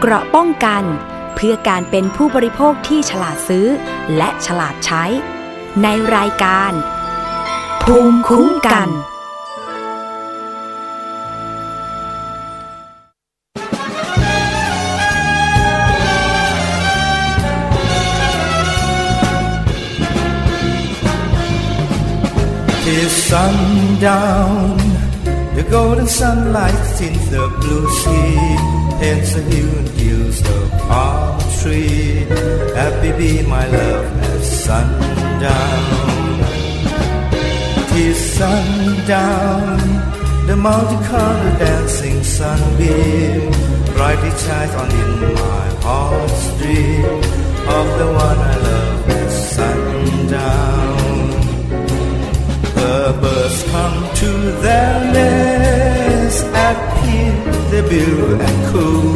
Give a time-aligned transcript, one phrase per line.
[0.00, 0.84] เกราะป้องกัน
[1.34, 3.66] เพื่อการเป็นผู้บริโภคที่ฉลาดซื้อ
[4.16, 5.04] และฉลาดใช้
[5.82, 6.72] ในรายการ
[7.82, 8.90] ภูมิคุ้มกัน
[22.84, 24.78] Tis sundown,
[25.56, 32.26] the golden sunlight in the blue sea paints the hue and hues of palm tree.
[32.80, 36.36] Happy be my love at sundown.
[37.90, 39.78] Tis sundown,
[40.46, 43.50] the multicolored dancing sunbeam
[43.94, 47.04] brightly shines on in my heart's dream
[47.78, 51.06] of the one I love at sundown.
[52.74, 54.30] The birds come to
[54.64, 56.05] their nest
[57.66, 59.12] Peterbilt and cool.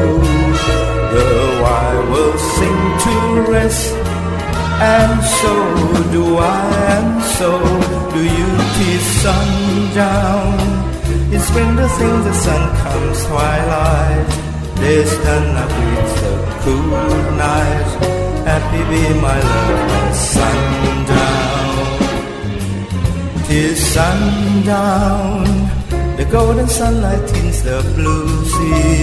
[1.14, 3.14] The wild will sing to
[3.50, 3.94] rest,
[4.82, 5.52] and so
[6.10, 6.44] do I,
[6.96, 7.50] and so
[8.12, 8.50] do you.
[8.74, 10.58] Tis sundown.
[11.32, 14.26] In spring the thing the sun comes twilight.
[14.76, 16.90] There's none I breathe the cool
[17.36, 17.90] night.
[18.50, 21.60] Happy be my love at sundown.
[23.46, 25.44] Tis sundown,
[26.30, 29.02] golden sunlight tints the blue sea,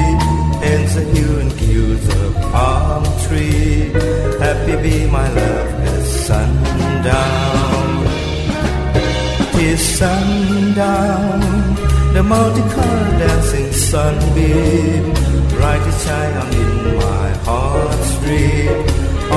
[0.72, 3.92] and the hue and hues of palm tree.
[4.40, 7.88] Happy be my love at sundown.
[9.52, 11.40] Tis sundown,
[12.14, 15.14] the multicolored dancing sunbeam,
[15.56, 18.80] brightly shine in my heart's dream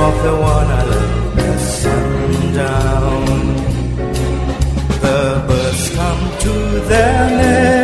[0.05, 3.25] of the one I love at sundown.
[5.05, 6.53] The birds come to
[6.87, 7.80] their nest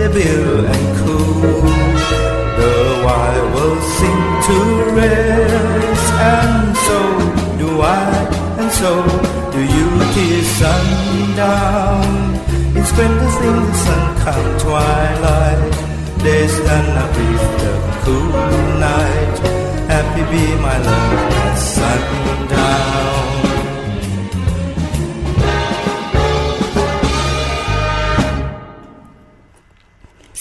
[0.00, 1.60] Peterbilt and cool.
[2.58, 2.72] The
[3.04, 4.56] wild will sing to
[4.96, 6.98] rest, and so
[7.58, 8.08] do I,
[8.60, 8.92] and so
[9.52, 9.88] do you.
[10.14, 12.34] Tis sundown.
[12.76, 15.74] In splendor thing the sun come twilight.
[16.24, 17.72] There's none I breathe the
[18.02, 18.32] cool
[18.80, 19.36] night.
[19.92, 23.49] Happy be my love at sundown.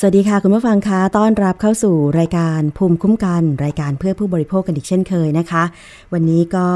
[0.01, 5.63] สวัสดีค่ะ คุณผู้ฟังคะต้อนรับเข้าสู่รายการภูมิคุ้มกัน รายการเพื่อผู้บริโภคกันอีกเช่นเคยนะคะ
[6.13, 6.67] วันนี้ก็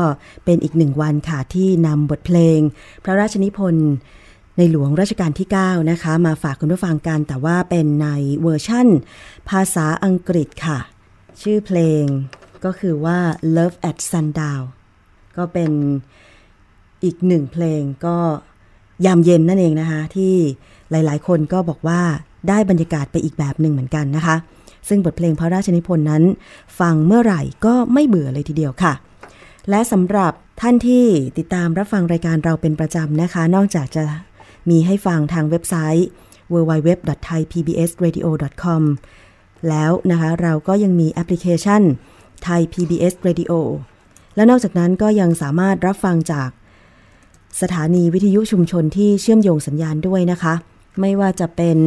[0.45, 2.59] เป็นอีกหนึ่งวันค่ะที่นำบทเพลง
[3.03, 3.91] พระราชนิพนธ์
[4.57, 8.07] ในหลวงรัชกาลที่ 9 นะคะ มาฝากคุณผู้ฟังกัน แต่ว่าเป็นใน
[8.41, 8.87] เวอร์ชั่น
[9.49, 10.79] ภาษาอังกฤษค่ะ
[11.41, 12.03] ชื่อเพลง
[12.65, 13.19] ก็คือว่า
[13.55, 14.63] Love at Sundown
[15.37, 15.71] ก็เป็น
[17.03, 18.17] อีกหนึ่งเพลงก็
[19.05, 20.35] ยามเย็นนั่นเองนะคะ ที่
[20.91, 22.01] หลายๆ คนก็บอกว่า
[22.49, 24.35] ได้บรรยากาศไปอีกแบบหนึ่งเหมือนกันนะคะ
[24.87, 26.23] ซึ่งบทเพลงพระราชนิพนธ์นั้น
[26.79, 28.93] ฟังเมื่อไหร่ก็ไม่เบื่อเลยทีเดียวค่ะ
[29.69, 31.05] และสำหรับท่านที่
[31.37, 34.03] ติดตามรับฟังรายการเราเป็นประจำนะคะ นอกจากจะ
[34.69, 36.07] มีให้ฟังทางเว็บไซต์
[36.53, 38.81] www.thaipbsradio.com
[39.69, 41.81] แล้วนะคะเราก็ยังมีแอปพลิเคชัน
[42.45, 43.51] Thai PBS Radio
[44.35, 46.49] และนอกจากนั้นก็ยังสามารถรับฟังจาก
[47.61, 50.53] สถานีวิทยุชุมชนที่เชื่อมโยงสัญญาณด้วยนะคะ
[50.99, 51.77] ไม่ว่าจะเป็น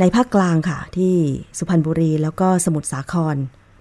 [0.00, 1.14] ในภาคกลางค่ะ ที่
[1.58, 3.36] สุพรรณบุรีแล้วก็สมุทรสาคร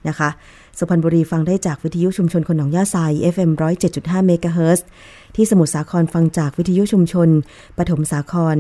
[0.08, 0.30] นะคะ
[0.78, 2.98] สุพรรณบุรีฟังได้จากวิทยุชุมชนคนหนองย่าไซ
[3.34, 3.52] FM
[3.90, 4.86] 107.5เมกะเฮิรตซ์
[5.36, 7.30] ที่สมุทรสาครฟังจากวิทยุชุมชน
[7.78, 8.58] ปฐมสาคร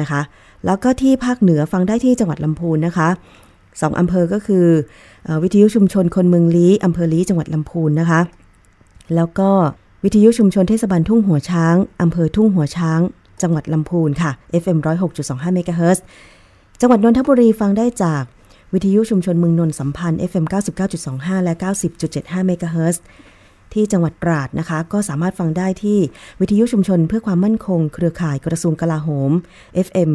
[0.00, 0.20] นะคะ
[0.66, 3.08] แล้วก็ที่ภาคเหนือฟังได้ที่จังหวัดลำพูนนะคะ
[3.80, 4.66] สองอำเภอก็คือ
[5.28, 8.20] อวิทยุชุมชนคนเมืองลี้อำเภอลี้จังหวัดลำพูนนะคะ
[9.14, 9.50] แล้วก็
[10.04, 13.00] วิทยุชุมชนเทศบาลทุ่งหัวช้างอำเภอทุ่งหัวช้าง
[13.42, 14.30] จังหวัดลำพูนค่ะ
[14.62, 14.78] FM
[15.16, 16.04] 106.25เมกะเฮิรตซ์
[16.82, 18.22] จังหวัดนนทบุรีฟังได้จาก
[18.72, 20.44] วิทยุชุมชนเมืองนนสัมพันธ์ FM
[20.94, 21.54] 99.25 และ
[22.00, 23.02] 90.75 เมกะเฮิรตซ์
[23.72, 25.98] ที่จังหวัดตราดนะคะ ก็สามารถฟังได้ที่
[26.40, 29.30] วิทยุชุมชนเพื่อความมั่นคง เครือข่ายกระทรวงกลาโหม
[29.86, 30.10] FM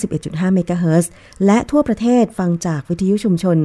[0.00, 1.10] 91.5 เมกะเฮิรตซ์
[1.44, 3.58] และทั่วประเทศฟังจากวิทยุชุมชน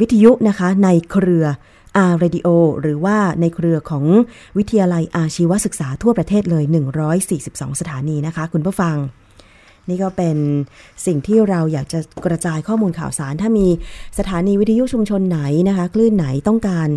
[0.00, 1.46] วิทยุนะคะในเครือ
[1.96, 2.48] อาร์เรดิโอ
[2.80, 4.04] หรือว่าในเครือของ
[4.58, 6.64] วิทยาลัยอาชีวศึกษาทั่วประเทศเลย
[7.22, 8.96] 142 สถานีนะคะ คุณผู้ฟัง
[9.88, 10.36] นี่ก็เป็น
[11.06, 13.66] สิ่งที่เราอยากจะกระจายข้อมูลข่าวสาร ถ้ามี
[14.18, 16.88] สถานีวิทยุชุมชนไหนนะคะ คลื่นไหนต้องการ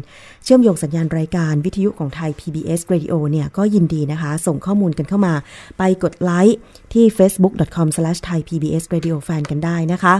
[0.43, 5.33] เชื่อมโยงสัญญาณรายการวิทยุของไทย PBS Radio เนี่ยก็ยินดีนะคะ ส่งข้อมูลกันเข้ามา
[5.77, 6.57] ไปกดไลค์
[6.93, 10.15] ที่ facebook.com/thaipbsradiofan กันได้นะคะ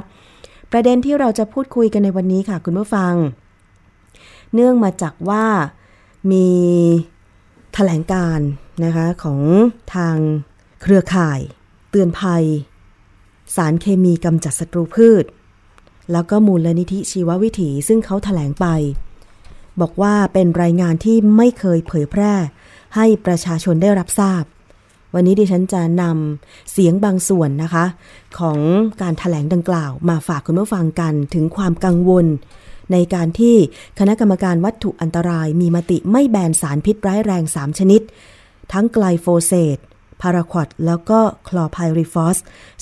[0.72, 3.13] ประเด็นที่เราจะพูดคุยกันในวันนี้ค่ะ คุณผู้ฟัง
[4.54, 5.45] เนื่องมาจากว่า
[6.31, 6.48] มี
[7.74, 8.39] แถลงการ
[8.86, 9.39] นะคะของ
[9.95, 10.15] ทาง
[10.81, 11.39] เครือข่าย
[11.89, 12.45] เตือนภัย
[13.56, 15.25] สารเคมีกำจัดศัตรูพืช
[16.12, 18.68] แล้วก็มูลนิธิชีววิถีซึ่งเขาถแถลงไป
[19.81, 22.33] บอกว่าเป็นรายงานที่ไม่เคยเผยแพร่
[22.95, 24.44] ให้ประชาชนได้รับทราบ
[25.13, 27.86] วันนี้ดิฉันจะนำเสียงบางส่วนนะคะ
[28.39, 28.59] ของ
[29.01, 32.25] การถแถลงดังกล่าว มาฝากคุณผู้ฟังกันถึงความกังวล
[32.91, 33.56] ในการที่
[34.00, 38.01] คณะกรรมการวัตถุอันตรายมีมติไม่แบนสารพิษร้ายแรง 3 ชนิด
[38.71, 39.77] ทั้งไกลโฟเซต
[40.21, 42.38] พาราควอดแล้วก็คลอไพริฟอส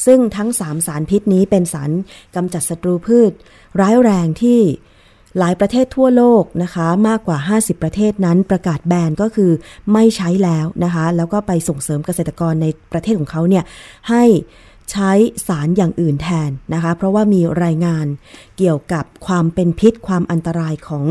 [0.06, 1.92] ซึ่งทั้ง 3 สารพิษนี้เป็นสาร
[2.36, 3.32] กำจัดศัตรูพืช
[3.80, 4.60] ร้ายแรงที่
[5.40, 9.52] หลายประเทศทั่วโลกนะคะ มากกว่า 50 ประเทศนั้นประกาศแบนก็คือ
[9.94, 13.64] ไม่ใช้แล้วนะคะ แล้วก็ไปส่งเสริมเกษตรกรในประเทศของเขาเนี่ย
[14.10, 14.24] ให้
[14.92, 15.12] ใช้
[15.48, 18.06] สารอย่างอื่นแทนนะคะ เพราะว่ามีรายงาน
[18.58, 21.06] เกี่ยวกับความเป็นพิษความอันตรายของ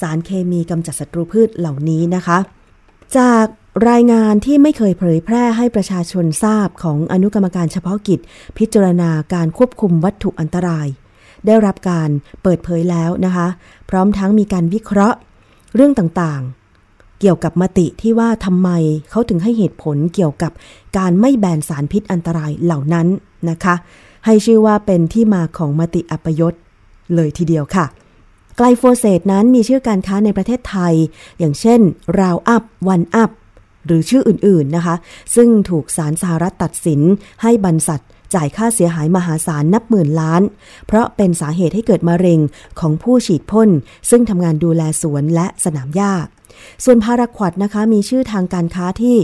[0.00, 2.38] สารเคมีกำจัดศัตรูพืชเหล่านี้นะคะ
[3.18, 3.46] จาก
[3.90, 8.20] รายงานที่ไม่เคยเผยแพร่ให้ประชาชนทราบของอนุกรรมการเฉพาะกิจ
[8.58, 10.86] พิจารณาการควบคุมวัตถุอันตราย
[11.46, 12.08] ได้รับการ
[12.42, 13.48] เปิดเผยแล้วนะคะ
[13.90, 15.18] พร้อมทั้งมีการวิเคราะห์
[15.74, 18.70] เรื่องต่างๆ เกี่ยวกับมติที่ว่าทำไม
[19.10, 20.52] เขาถึงให้เหตุผลเกี่ยวกับ
[20.98, 23.06] การไม่แบนสารพิษอันตรายเหล่านั้น
[23.50, 23.74] นะคะ
[24.26, 26.54] ให้ชื่อว่าเป็นที่มาของมติอัปยศ
[27.14, 27.86] เลยทีเดียวค่ะ
[28.56, 30.94] ไกลโฟเซตนั้นมีชื่อการค้าในประเทศไทย
[31.38, 31.80] อย่างเช่น
[32.20, 33.30] Roundup One-up
[33.86, 34.96] หรือชื่ออื่นๆนะคะ
[35.34, 37.00] ซึ่งถูกศาลสหรัฐตัดสิน
[37.42, 38.00] ให้บรรษัท
[38.34, 40.42] จ่ายค่าเสียหายมหาศาลนับหมื่นล้าน
[40.86, 42.40] เพราะเป็นสาเหตุให้เกิดมะเร็ง
[42.80, 43.70] ของผู้ฉีดพ่น
[44.10, 46.12] ซึ่งทำงานดูแลสวนและสนามหญ้า
[46.84, 49.16] ส่วนพาราควดนะคะมีชื่อทางการค้าที่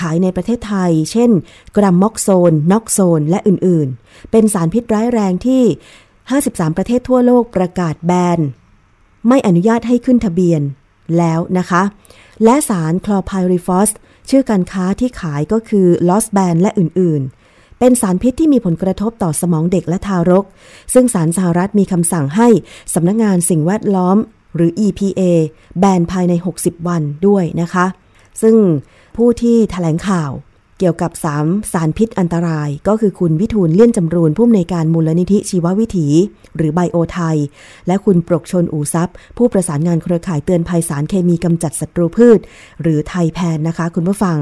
[0.00, 1.30] ขายในประเทศไทย เช่น
[1.76, 5.62] กรัมม็อกโซน น็อกโซน และอื่นๆ เป็นสารพิษร้ายแรงที่
[6.20, 8.38] 53 ประเทศทั่วโลกประกาศแบน
[9.28, 10.62] ไม่อนุญาตให้ขึ้นทะเบียน
[11.18, 11.82] แล้วนะคะ
[12.44, 13.90] และสารคลอไพริฟอส
[14.30, 20.44] ชื่อการค้าที่ขายก็คือลอสแบนและอื่นๆ เป็นสารพิษที่มีผลกระทบต่อสมองเด็กและทารก
[20.94, 22.48] ซึ่งสารสหรัฐมีคำสั่งให้
[22.94, 24.16] สำนักงงานสิ่งแวดล้อม
[24.54, 25.22] หรือ EPA
[25.78, 27.86] แบนภายใน 60 วันด้วยนะคะ
[28.42, 28.56] ซึ่ง
[29.16, 30.30] ผู้ที่ถแถลงข่าว
[30.78, 36.06] เกี่ยวกับสามสารพิษอันตราย ก็คือคุณวิทูลเลี่ยนจำรูนผู้อำนวยการมูลนิธิชีววิถี
[36.56, 37.36] หรือไบโอไทย
[37.86, 42.38] และคุณปรกชนอูซับผู้ประสานงานเครือข่ายเตือนภัยสารเคมีกำจัดศัตรูพืช
[42.82, 44.36] หรือไทยแพนนะคะ คุณผู้ฟัง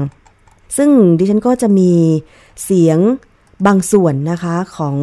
[0.77, 1.91] ซึ่งดิฉันก็จะมี
[2.63, 2.99] เสียง
[3.65, 4.97] บางส่วนนะคะของ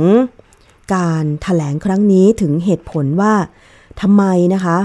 [0.94, 3.34] การถแถลงครั้งนี้ถึงเหตุผลว่า
[4.00, 4.78] ทำไมนะคะ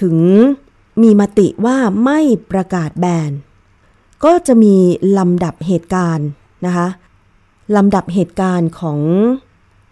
[0.00, 0.16] ถึง
[1.02, 3.30] มีมติว่าไม่ประกาศแบน
[4.24, 4.74] ก็จะมี
[5.18, 6.28] ลำดับเหตุการณ์
[6.66, 6.88] นะคะ
[7.76, 8.98] ลำดับเหตุการณ์ของ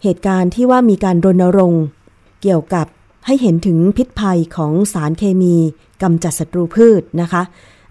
[0.03, 1.83] เหตุการณ์ที่ว่ามีการรณรงค์
[2.41, 2.87] เกี่ยวกับ
[3.25, 5.55] ให้เห็นถึงพิษภัยของสารเคมี
[6.01, 7.43] กำจัดศัตรูพืชนะคะ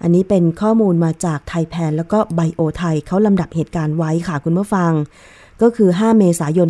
[0.03, 4.93] อันนี้เป็นข้อมูลมาจากไทยแพนแล้วก็ไบโอไทยเขาลำดับเหตุการณ์ไว้ค่ะคุณผู้ฟัง
[5.63, 6.69] ก็คือ 5 เมษายน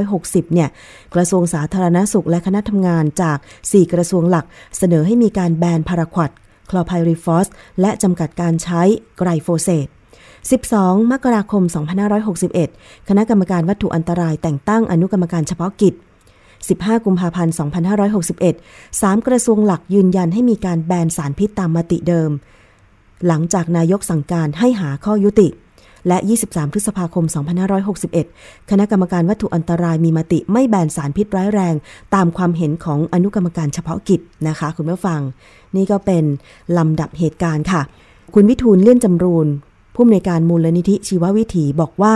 [0.00, 0.68] 2560 เนี่ย
[1.14, 4.44] กระทรวงสาธารณสุขและคณะทำงานจาก 4 กระทรวงหลัก
[4.78, 6.30] เสนอให้มีการแบนพาราควด
[6.70, 7.46] คลอไพริฟอส
[7.80, 8.82] และจำกัดการใช้
[9.18, 9.86] ไกรโฟเซต
[10.50, 11.62] 12 มกราคม
[12.56, 15.94] 2561 คณะกรรมการวัตถุอันตรายแต่งตั้งอนุกรรมการเฉพาะกิจ
[16.48, 17.54] 15 กุมภาพันธ์
[18.24, 22.30] 2561 3 กระทรวงหลักยืนยันให้มีการแบนสารพิษตามมติเดิม
[23.26, 25.48] หลังจากนายกสั่งการให้หาข้อยุติ
[26.08, 27.24] และ 23 พฤษภาคม
[27.96, 31.74] 2561 คณะกรรมการวัตถุอันตรายมีมติไม่แบนสารพิษร้ายแรง
[32.14, 35.20] ตามความเห็นของอนุกรรมการเฉพาะกิจนะคะ คุณผู้ฟัง
[35.76, 36.24] นี่ก็เป็น
[36.78, 37.82] ลำดับเหตุการณ์ค่ะ
[38.34, 39.48] คุณวิทูลเลื่อนจำรูน
[39.94, 42.14] ผู้อำนวยการมูลนิธิชีววิถีบอกว่า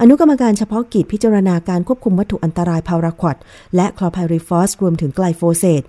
[0.00, 3.36] อนุกรรมการเฉพาะกิจพิจารณาการควบคุมวัตถุอันตรายพาราควด
[3.76, 5.82] และคลอไพริฟอสรวมถึงไกลโฟเซต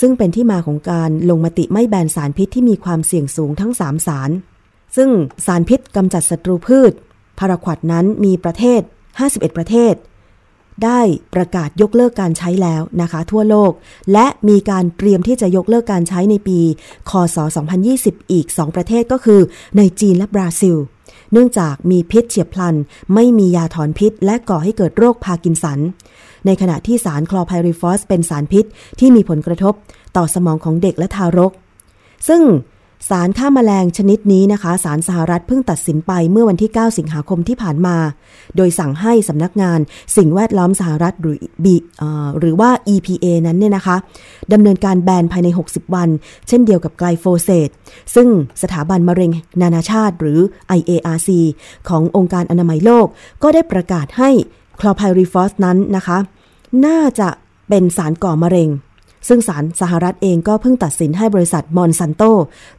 [0.00, 4.30] ซึ่งเป็นที่มาของการลงมติไม่แบนสารพิษที่มีความเสี่ยงสูงทั้ง 3 สาร
[4.96, 5.10] ซึ่ง
[5.46, 6.92] สารพิษกำจัดศัตรูพืช
[7.38, 8.80] พาราควดนั้นมีประเทศ
[9.20, 9.94] 51 ประเทศ
[10.84, 11.00] ได้
[11.34, 13.72] ประกาศยกเลิกการใช้แล้วนะคะ ทั่วโลก
[14.12, 16.58] และมีการเตรียมที่จะยกเลิกการใช้ในปี
[17.10, 17.36] คศ
[17.84, 19.40] 2020 อีก 2 ประเทศก็คือ
[19.76, 20.76] ในจีนและบราซิล
[21.32, 22.74] เนื่องจากมีพิษเฉียบพลัน
[23.14, 25.78] ไม่มียาถอนพิษ และก่อให้เกิดโรคพากินสัน
[26.46, 28.64] ในขณะที่สารคลอไพริฟอสเป็นสารพิษ
[29.00, 29.74] ที่มีผลกระทบ
[30.16, 31.52] ต่อสมองของเด็กและทารก
[32.28, 32.42] ซึ่ง
[33.08, 37.96] สารฆ่ามาแมลงชนิดนี้นะคะสารสหรัฐเพิ่งตัดสินไปเมื่อวันที่ 9 สิงหาคมที่ผ่านมา
[38.56, 39.78] โดยสั่งให้สำนักงาน
[40.16, 41.76] สิ่งแวดล้อมสหรัฐหรือบี
[42.38, 43.96] หรือว่า EPA นั้นเนี่ยนะคะ
[44.52, 46.08] ดำเนินการแบนภายใน 60 วัน
[46.48, 47.68] เช่นเดียวกับไกลโฟเซต
[48.14, 48.28] ซึ่ง
[48.62, 49.30] สถาบันมะเร็ง
[49.62, 50.38] นานาชาติหรือ
[50.78, 51.28] IARC
[51.88, 53.06] ขององค์การอนามัยโลก
[53.42, 54.30] ก็ได้ประกาศให้
[54.80, 56.18] คลอร์ไพริฟอสนั้นนะคะ
[56.86, 57.28] น่าจะ
[57.68, 58.68] เป็นสารก่อมะเร็ง
[59.28, 62.22] ซึ่งศาลสหรัฐเองก็เพิ่งตัดสินให้บริษัทมอนซันโต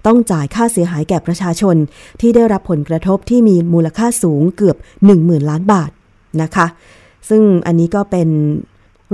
[0.05, 1.75] ต้องจ่ายค่าเสียหายแก่ประชาชน
[2.21, 4.77] ที่ได้รับผลกระทบที่มีมูลค่าสูงเกือบ
[5.13, 5.91] 10,000 ล้านบาท
[6.41, 6.67] นะคะ
[7.29, 8.29] ซึ่งอันนี้ก็เป็น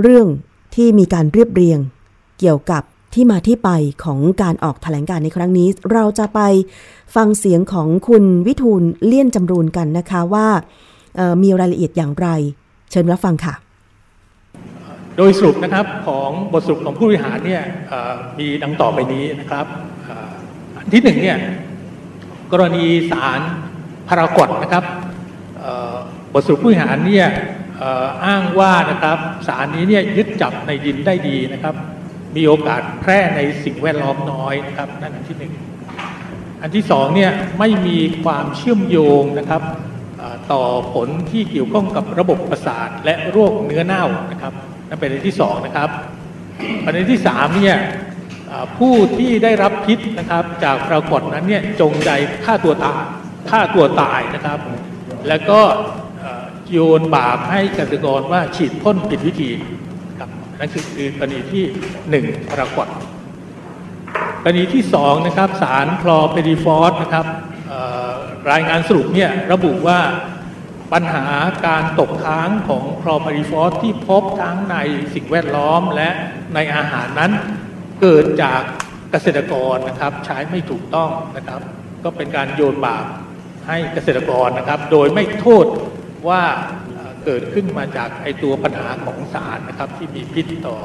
[0.02, 0.26] เรื่อง
[0.74, 1.78] ที่มีการเรียบเรียง
[2.40, 2.82] เกี่ยวกับ
[3.14, 3.70] ที่มาที่ไป
[4.04, 6.40] ของการออกแถลงการในครั้งนี้ เราจะไป
[7.14, 10.46] ฟังเสียงของคุณวิทูลเลี่ยนจำรูนกันนะคะว่า
[11.42, 12.28] มีรายละเอียดอย่างไร
[12.90, 13.54] เชิญรับฟังค่ะ
[15.22, 17.62] โดยสรุปนะครับของบทสรุปของผู้บริหารเนี่ย
[18.38, 19.66] มีดังต่อไปนี้นะครับ
[20.78, 21.38] อันที่หนึ่งเนี่ย
[22.52, 23.40] กรณีสาร
[24.08, 24.84] พารากอดนะครับ
[26.32, 27.26] บทสรุปผู้บริหารเนี่ย
[28.26, 31.74] อ้างว่านะครับสารนี้เนี่ยยึดจับในดินได้ดีนะครับ
[32.36, 35.52] มีโอกาสแพร่ในสิ่งแวดล้อมน้อยนะครับนั่นอันที่หนึ่ง
[36.62, 39.62] อันที่สองเนี่ยไม่มีความเชื่อมโยงนะครับ
[40.52, 40.62] ต่อ
[40.94, 44.54] ผลที่เกี่ยวข้องกับระบบประสาทและโรคเนื้อเน่านะครับ
[44.90, 45.90] นั่นเป็นอันที่สองนะครับ
[46.84, 47.78] ประเด็นที่สามเนี่ย
[48.78, 52.10] ผู้ที่ได้รับพิษนะครับ จากปรากฏนั้นเนี่ยจงใจ
[52.44, 53.02] ฆ่าตัวตาย
[53.50, 54.58] ฆ่าตัวตายนะครับ
[55.28, 55.60] แล้วก็
[56.72, 59.50] โยนบาปให้เกษตรกรว่าฉีดพ่นผิดวิธี
[60.18, 61.64] ครับนั่นคือคือกรณีที่
[62.10, 62.86] หนึ่งปรากฏ
[64.42, 67.26] กรณีที่สองนะครับสารคลอเพดีฟอสนะครับ
[68.50, 69.98] รายงานสรุปเนี่ยระบุว่า
[70.92, 71.26] ปัญหา
[71.66, 74.76] การตกค้างของคลอพาริฟอสที่พบทั้งใน
[75.14, 76.08] สิ่งแวดล้อมและ
[76.54, 77.32] ในอาหารนั้น
[78.00, 78.62] เกิดจาก
[79.10, 81.60] เกษตรกรนะครับใช้ไม่ถูกต้องนะครับ
[82.04, 83.06] ก็เป็นการโยนบาป
[83.68, 85.66] ให้เกษตรกรนะครับ โดยไม่โทษ
[86.28, 86.42] ว่า
[87.24, 90.76] เกิดขึ้นมาจากไอตัวปัญหาของสารนะครับที่มีพิษต่อ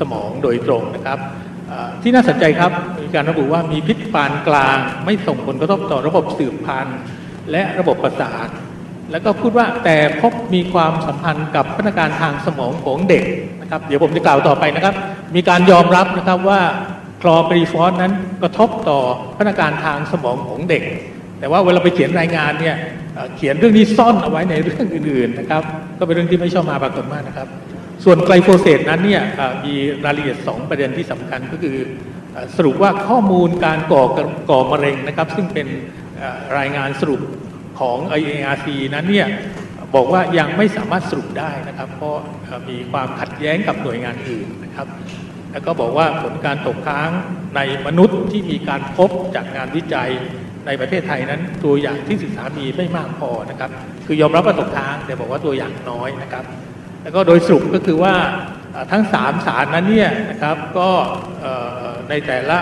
[0.00, 1.18] สมองโดยตรงนะครับ
[2.02, 6.98] ที่น่าสนใจครับมีการระบุว่ามีพิษปานกลาง ไม่ส่งผลกระทบต่อระบบสืบพันธุ์
[7.50, 8.48] และระบบประสาท
[9.12, 13.24] แล้วก็พูดว่าแต่พบมีความสัมพันธ์กับพัฒนาการทางสมองของเด็ก
[13.60, 14.94] นะครับ เดี๋ยวผมจะกล่าวต่อไปนะครับ
[15.34, 16.60] มีการยอมรับนะครับว่า
[17.22, 19.00] คลอร์ไพริฟอสนั้นกระทบต่อ
[19.36, 20.82] พัฒนาการทางสมองของเด็ก
[21.40, 22.76] แต่ว่าเวลาไปเขียนรายงานเนี่ย
[23.36, 25.62] เขียนเรื่องนี้ซ่อนเอาไว้ในเรื่องอื่นๆนะครับ
[25.98, 27.48] ก็เป็นเรื่องที่ไม่ชอบมาพากลมากนะครับ
[28.04, 29.22] ส่วนไกลโฟเซตนั้นเนี่ย
[29.64, 31.76] มีรายละเอียด 2 ประเด็นที่สำคัญก็คือ
[32.56, 34.02] สรุปว่าข้อมูลการก่อ
[34.50, 35.66] ก่อมะเร็งนะครับ ซึ่งเป็น
[36.58, 37.20] รายงานสรุป
[37.82, 39.28] ของ IARC นั้นเนี่ย
[39.94, 42.16] บอกว่ายังไม่สามารถสรุปได้นะครับ เพราะ
[42.70, 44.86] มีความขัดแย้งกับหน่วยงานอื่นนะครับ
[45.52, 47.10] แล้วก็บอกว่าผลการตกค้าง
[47.56, 50.10] ในมนุษย์ที่มีการพบจากงานวิจัย
[50.66, 53.70] ในประเทศไทยนั้นตัวอย่างที่ศึกษามีไม่มากพอนะครับ
[54.06, 56.44] คือยอมรับว่าตกค้างแต่บอกว่าตัวอย่างน้อยนะครับ
[57.02, 58.14] แล้วก็โดยสรุปก็คือว่า
[58.92, 60.90] ทั้งสามสารนั้นเนี่ยนะครับก็
[62.08, 62.58] ในแต่ละ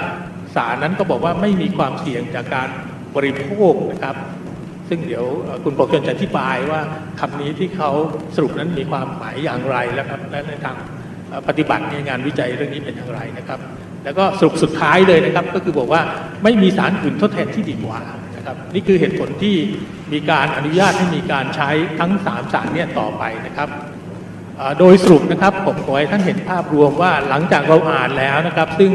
[0.55, 2.69] สารนั้นก็บอกว่าไม่มีความเสี่ยงจากการ
[3.17, 4.17] บริโภคนะครับ
[4.91, 5.25] ซึ่งเดี๋ยว
[5.65, 6.81] คุณปกชนจะอธิบายว่า
[7.21, 7.91] คำนี้ที่เขา
[8.35, 10.77] สรุปนั้นมีความหมายอย่างไรแล้วครับและในทาง
[11.49, 13.59] ปฏิบัติในงานวิจัยเรื่องนี้เป็นอย่างไรนะครับ
[14.05, 16.03] แล้วก็สรุปสุดท้ายเลยนะครับ ก็คือบอกว่า
[16.45, 18.01] ไม่มีสารอื่นทดแทนที่ดีกว่า
[18.37, 19.57] นะครับ นี่คือเหตุผลที่
[20.13, 21.71] มีการอนุญาตให้มีการใช้
[22.01, 23.69] ทั้ง 3 สารเนี่ยต่อไปนะครับ
[24.79, 28.91] โดยสรุปนะครับผมขอให้ท่านเห็นภาพรวมว่าหลังจากเราอ่านแล้วนะครับ ซึ่ง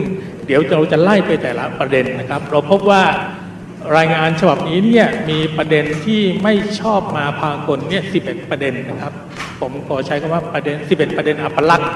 [0.47, 3.03] เดี๋ยวเราจะไล่ไปแต่ละประเด็นนะครับ เราพบว่า
[3.97, 8.19] รายงานฉบับนี้เนี่ยมีประเด็นที่ไม่ชอบมาพากลเนี่ยสิ
[8.51, 9.13] ประเด็นนะครับ
[9.61, 11.91] ผมขอใช้คำว่าประเด็น 11 ประเด็นอัปลักษณ์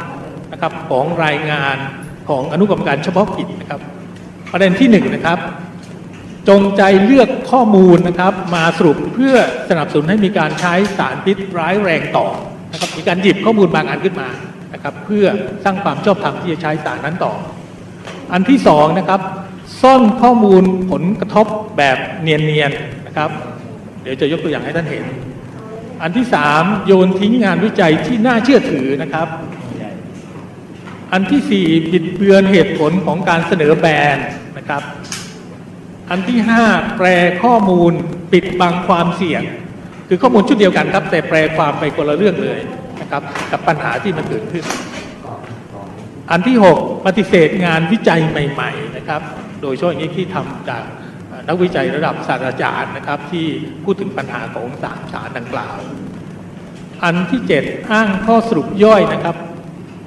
[0.51, 1.77] นะครับของรายงาน
[2.29, 3.81] ของอนุกรรมการเฉพาะกิจนะครับ
[4.51, 5.39] ประเด็นที่1นนะครับ
[6.49, 9.35] จงใจเลือกข้อมูลนะครับ มาสรุปเพื่อ
[9.69, 12.27] สนับสนุนให้มีการใช้สารพิษร้ายแรงต่อ
[12.71, 14.29] นะครับมีการหยิบข้อมูลบางอันขึ้นมา
[14.73, 15.25] นะครับ เพื่อ
[15.63, 17.33] สร้างความชอบธรรมที่จะใช้สารนั้นต่อ
[18.33, 19.21] อันที่สองนะครับ
[19.81, 21.47] ซ่อนข้อมูลผลกระทบ
[21.77, 23.29] แบบเนียนๆนะครับ
[24.01, 25.05] เดี๋ยวจะยกตัวอย่างให้ท่านเห็น
[26.01, 29.27] อันที่สามโยนทิ้งงานวิจัยที่น่าเชื่อถือนะครับ
[31.13, 33.85] อันที่สี่บิดเบือนเหตุผลของการเสนอแบ
[34.15, 34.17] น
[34.57, 34.83] นะครับ
[36.09, 36.63] อันที่ห้า
[36.97, 37.07] แปล
[37.43, 37.91] ข้อมูล
[38.33, 39.41] ปิดบังความเสี่ยง
[40.07, 42.59] คือข้อมูลชุดเดียวกันครับ แต่แปลความไปคนละเรื่องเลย
[43.01, 43.21] นะครับ
[43.51, 44.63] กับปัญหาที่มันเกิดขึ้น
[46.31, 49.21] อันที่ 6 ปฏิเสธงานวิจัยใหม่ ๆ นะครับ
[49.61, 50.83] โดยเฉพาะอย่างนี้ที่ทำจาก
[51.47, 53.47] นักวิจัยระดับศาสตราจารย์นะครับ ที่
[53.83, 55.77] พูดถึงปัญหาของสารสารดังกล่าว
[57.03, 59.35] อันที่ 7 อ้างข้อสรุปย่อยนะครับ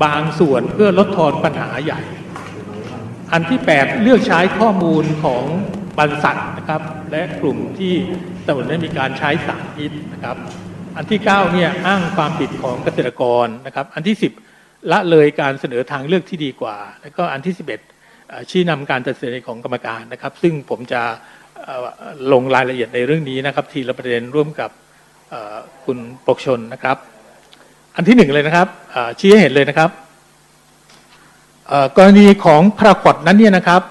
[0.04, 2.00] บางส่วนเพื่อลดทอนปัญหาใหญ่
[3.32, 5.44] อันที่ 8 เลือกใช้ข้อมูลของ
[5.98, 7.94] บรรษัทนะครับ และกลุ่มที่
[8.46, 10.36] สนุนให้มีการใช้สารพิษนะครับ
[10.96, 14.16] อันที่9เนี่ยอ้างความผิดของเกษตรกรนะครับ อันที่
[14.54, 17.91] 10 ละเลยการเสนอทางเลือกที่ดีกว่า แล้วก็อันที่ 11
[18.50, 21.02] ชี้นำการตัดสินใจของกรรมการนะครับ ซึ่งผมจะ
[22.32, 24.70] ลงรายละเอียดในเรื่องนี้นะครับ ทีละประเด็นร่วมกับ
[25.84, 26.96] คุณปกชนนะครับ
[27.96, 28.68] อันที่หนึ่งเลยนะครับ
[29.18, 29.90] ชี้ให้เห็นเลยนะครับ
[31.96, 33.82] กรณีของพระกดนั้นเนี่ยนะครับ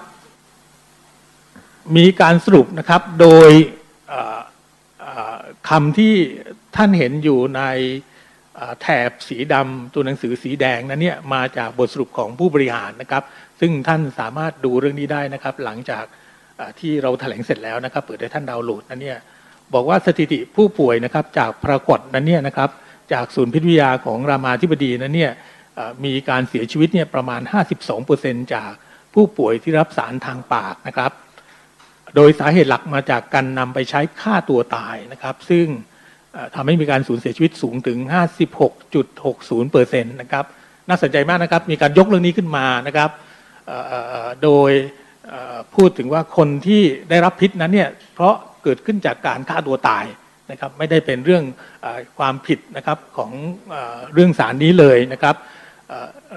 [1.96, 3.50] มีการสรุปนะครับโดย
[5.70, 6.14] คำที่
[6.76, 7.64] ท่านเห็นอยู่ใน
[8.82, 13.24] แถบสีดำตัวหนังสือสีแดงนั้นเนี่ยมาจากบทสรุปของผู้บริหารนะครับ
[13.62, 16.06] ซึ่งท่านสามารถดูเรื่องนี้ได้นะครับ หลังจาก
[16.80, 19.20] ที่เราแถลงเสร็จแล้วนะครับเปิดให้ท่านดาวน์โหลดนั้นเนี่ย
[19.74, 22.70] บอกว่าสถิติผู้ป่วยนะครับจากปรากฏนั้นเนี่ยนะครับ
[23.14, 25.32] จากศูนย์พิทยาของรามาธิบดีนั้นเนี่ย
[26.06, 27.42] มีการเสียชีวิตเนี่ยประมาณ
[27.98, 28.72] 52%จาก
[29.14, 31.12] ผู้ป่วยที่รับสารทางปากนะครับ
[32.16, 35.66] โดยสาเหตุหลักมาจากการนำไปใช้ฆ่าตัวตายนะครับ ซึ่ง
[36.56, 37.98] ทำให้มีการสูญเสียชีวิตสูงถึง
[38.80, 40.46] 56.60%นะครับ
[40.90, 43.10] น่าสนใจมากนะครับ มีการยกเรื่องนี้ขึ้นมานะครับ
[44.44, 44.72] โดย
[45.76, 50.06] พูดถึงว่าคนที่ได้รับพิษนั้นเนี่ยเพราะเกิดขึ้นจากการฆ่าตัวตาย
[50.52, 51.44] นะครับไม่ได้เป็นเรื่อง
[51.86, 51.88] อ
[52.18, 53.32] ความผิดนะครับของ
[53.74, 53.76] อ
[54.14, 55.36] เรื่องสารนี้เลยนะครับ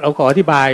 [0.01, 0.69] เราขออธิบาย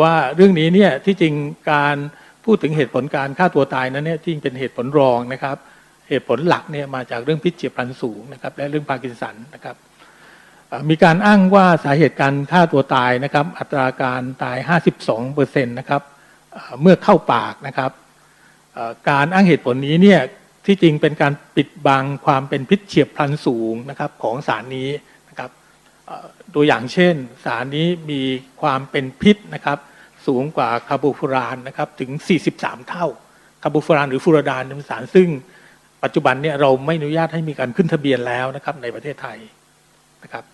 [0.00, 1.34] ว่าเรื่องนี้เนี่ยที่จริง
[1.72, 1.96] การ
[2.44, 5.56] พูดถึงเหตุผลการฆ่าตัวตายนั้นเนี่ยที่เป็นเหตุผลรองนะครับ
[6.08, 9.76] เหตุผลหลักเนี่ยมาจากเรื่องพิษเฉียบพลันสูงนะครับและเรื่องพาร์กินสันนะครับ
[10.90, 14.56] มีการอ้างว่าสาเหตุการฆ่าตัวตายนะครับ อัตราการตาย
[14.96, 16.02] 52เปอร์เซ็นต์นะครับ
[16.80, 17.92] เมื่อเข้าปากนะครับ
[19.10, 20.20] การอ้างเหตุผลนี้เนี่ย
[20.66, 24.90] ที่จริงเป็นการปิดบังความเป็นพิษเฉียบพลันสูงนะครับของสารนี้
[25.28, 25.50] นะครับ
[26.54, 28.22] ตัวอย่างเช่น สารนี้มี
[28.60, 29.78] ความเป็นพิษนะครับ
[30.26, 32.10] สูงกว่าคาร์บูฟูรานนะครับถึง
[32.50, 33.06] 43 เท่า
[33.62, 35.28] คาร์บูฟูรานหรือฟูรดานเป็นสารซึ่ง
[36.02, 39.38] ปัจจุบันเนี่ยเราไม่อนุญาตให้มีการขึ้นทะเบียนแล้วนะครับในประเทศไทย
[40.22, 40.44] นะครับ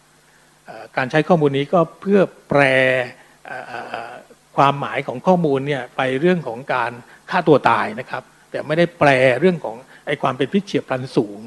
[0.96, 2.62] การใช้ข้อมูลนี้ก็เพื่อแปล
[4.56, 6.92] ความหมายของข้อมูลเนี่ยไปเรื่องของการ
[7.30, 9.08] ฆ่าตัวตายนะครับ แต่ไม่ได้แปล
[9.40, 11.40] เรื่องของไอ้ความเป็นพิษเฉียบพลันสูง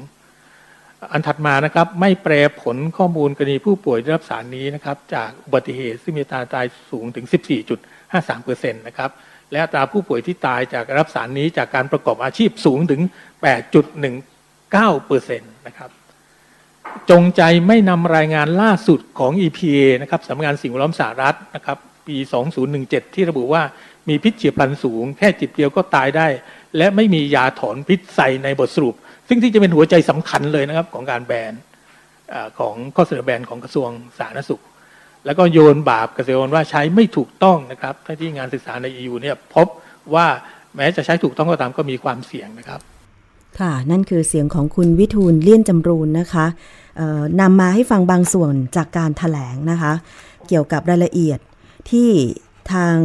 [1.12, 2.32] อันถัดมานะครับไม่แปล
[2.62, 7.26] ผลข้อมูลกรณีผู้ป่วยได้รับสารนี้นะครับ จากอุบัติเหตุซึ่งมีตาตายสูงถึง
[7.92, 9.10] 14.53%นะครับ
[9.52, 13.00] และตราผู้ป่วยที่ตายจากรับสารนี้จากการประกอบอาชีพสูงถึง
[13.62, 15.90] 8.19เปอร์เซ็นต์นะครับ
[17.10, 22.16] จงใจไม่นำรายงานล่าสุดของ EPA นะครับสำนักงานสิ่งแวดล้อมสหรัฐนะครับ ปี
[22.66, 23.62] 2017 ที่ระบุว่า
[24.08, 26.26] มีพิษเฉียบพลันสูง แค่จิตเดียวก็ตายได้
[26.76, 28.94] และไม่มียาถอนพิษใส่ในบทสรุป
[29.28, 31.52] ซึ่งที่จะเป็นหัวใจสำคัญเลยนะครับของการแบน
[32.58, 34.62] ของข้อเสนอแบนของกระทรวงสาธารณสุข
[35.26, 39.66] แล้วก็โยนบาปเกษตรกรว่าใช้ไม่ถูกต้องนะครับถ้าที่งานศึกษาใน EU เนี่ยพบ
[40.14, 40.26] ว่า
[40.76, 42.80] แม้จะใช้ถูกต้องก็ตามก็มีความเสี่ยงนะครับ
[43.60, 46.46] ค่ะ นั่นคือเสียงของคุณวิทูลเลี่ยนจำรูนนะคะ
[47.40, 49.92] นำมาให้ฟังบางส่วนจากการถแถลงนะคะ
[50.48, 51.38] เกี่ยวกับรายละเอียด
[51.90, 52.08] ที่
[52.72, 52.96] ทาง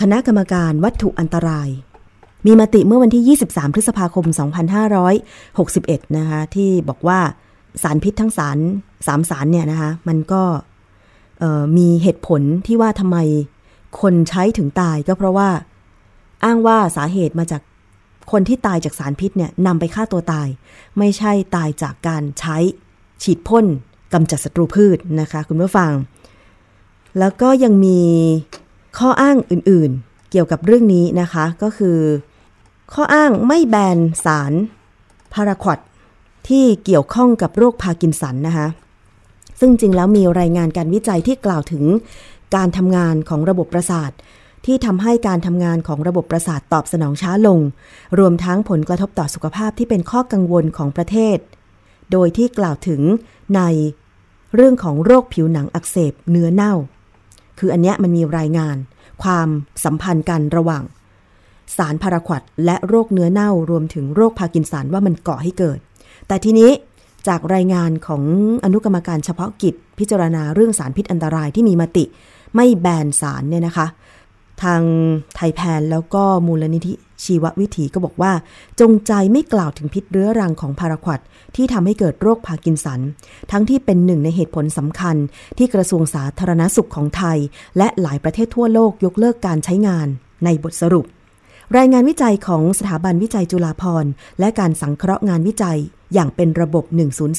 [0.00, 1.68] คณะกรรมการวัตถุอันตราย
[2.46, 4.26] มีมติเมื่อวันที่ 23 พฤษภาคม
[5.20, 7.20] 2561 นะคะ ที่บอกว่า
[7.82, 8.58] สารพิษทั้งสาร
[9.06, 10.42] สามสารเนี่ยนะคะ มันก็
[11.76, 13.18] มีเหตุผลที่ว่าทำไม
[14.00, 15.48] คนใช้ถึงตายก็เพราะว่า
[16.44, 17.62] อ้างว่าสาเหตุมาจาก
[18.32, 20.48] คนที่ตายจากสารพิษเนี่ยนำไปฆ่าตัวตาย
[20.98, 22.56] ไม่ใช่ตายจากการใช้
[23.22, 23.66] ฉีดพ่น
[24.12, 25.92] กำจัดศัตรูพืชนะคะคุณผู้ฟัง
[27.18, 28.00] แล้วก็ยังมี
[28.98, 31.98] ข้ออ้างอื่นๆ เกี่ยวกับเรื่องนี้นะคะก็คือ
[32.94, 34.52] ข้ออ้างไม่แบนสาร
[35.34, 35.78] พาราควด
[36.48, 38.66] ที่เกี่ยวข้องกับโรคพาร์กินสันนะคะ
[39.60, 41.84] ซึ่งจริงแล้วมีรายงานการวิจัยที่กล่าวถึง
[42.56, 44.10] การทำงานของระบบประสาท
[44.66, 47.58] ที่ทำให้การทำงานของระบบประสาทตอบสนองช้าลง
[48.18, 51.38] รวมทั้งผลกระทบต่อสุขภาพที่เป็นข้อกังวลของประเทศ
[52.12, 53.00] โดยที่กล่าวถึง
[53.56, 53.60] ใน
[54.54, 56.74] เรื่องของโรคผิวหนังอักเสบเนื้อเน่า
[57.58, 58.76] คืออันนี้มันมีรายงาน
[59.22, 59.48] ความ
[59.84, 60.84] สัมพันธ์กันระหว่าง
[61.76, 65.78] สารพาราควดและโรคเนื้อเน่ารวมถึงโรคพากินสันว่ามันก่อให้เกิด
[66.28, 66.70] แต่ทีนี้
[67.28, 68.22] จากรายงานของ
[68.64, 72.04] อนุกรรมการเฉพาะกิจ พิจารณาเรื่องสารพิษอันตรายที่มีมติ
[72.56, 73.86] ไม่แบนสารเนี่ยนะคะ
[74.64, 74.82] ทาง
[75.36, 76.94] ไทยแพนแล้วก็มูลนิธิ
[77.24, 78.32] ชีววิถีก็บอกว่า
[78.80, 81.20] จงใจไม่กล่าวถึงพิษเรื้อรังของพาราควด
[81.56, 83.00] ที่ทำให้เกิดโรคพาร์กินสัน
[83.50, 85.16] ทั้งที่เป็นหนึ่งในเหตุผลสำคัญ
[85.58, 87.38] ที่กระทรวงสาธารณสุขของไทย
[87.78, 90.06] และหลายประเทศทั่วโลกยกเลิกการใช้งาน
[90.44, 91.06] ในบทสรุป
[91.76, 95.78] รายงานวิจัยของสถาบันวิจัยจุฬาภรณ์และการสังเคราะห์งานวิจัย
[96.14, 96.84] อย่างเป็นระบบ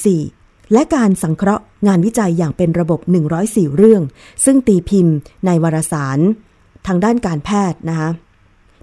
[0.09, 2.99] 104และการสังเคราะห์งานวิจัยอย่างเป็นระบบ
[3.39, 4.01] 104 เรื่อง
[4.45, 6.19] ซึ่งตีพิมพ์ในวารสาร
[6.91, 8.09] ทางด้านการแพทย์นะคะ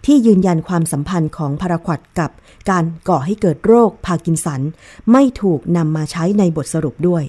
[0.05, 2.31] ที่ยืนยันความสัมพันธ์ของพาราควดกับ
[2.71, 4.61] การก่อให้เกิดโรคพาร์กินสัน
[5.13, 7.23] ไม่ถูกนำมาใช้ในบทสรุปด้วย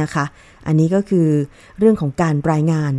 [0.00, 0.24] นะคะ
[0.66, 1.28] อันนี้ก็คือ
[1.78, 2.92] เรื่องของการรายงาน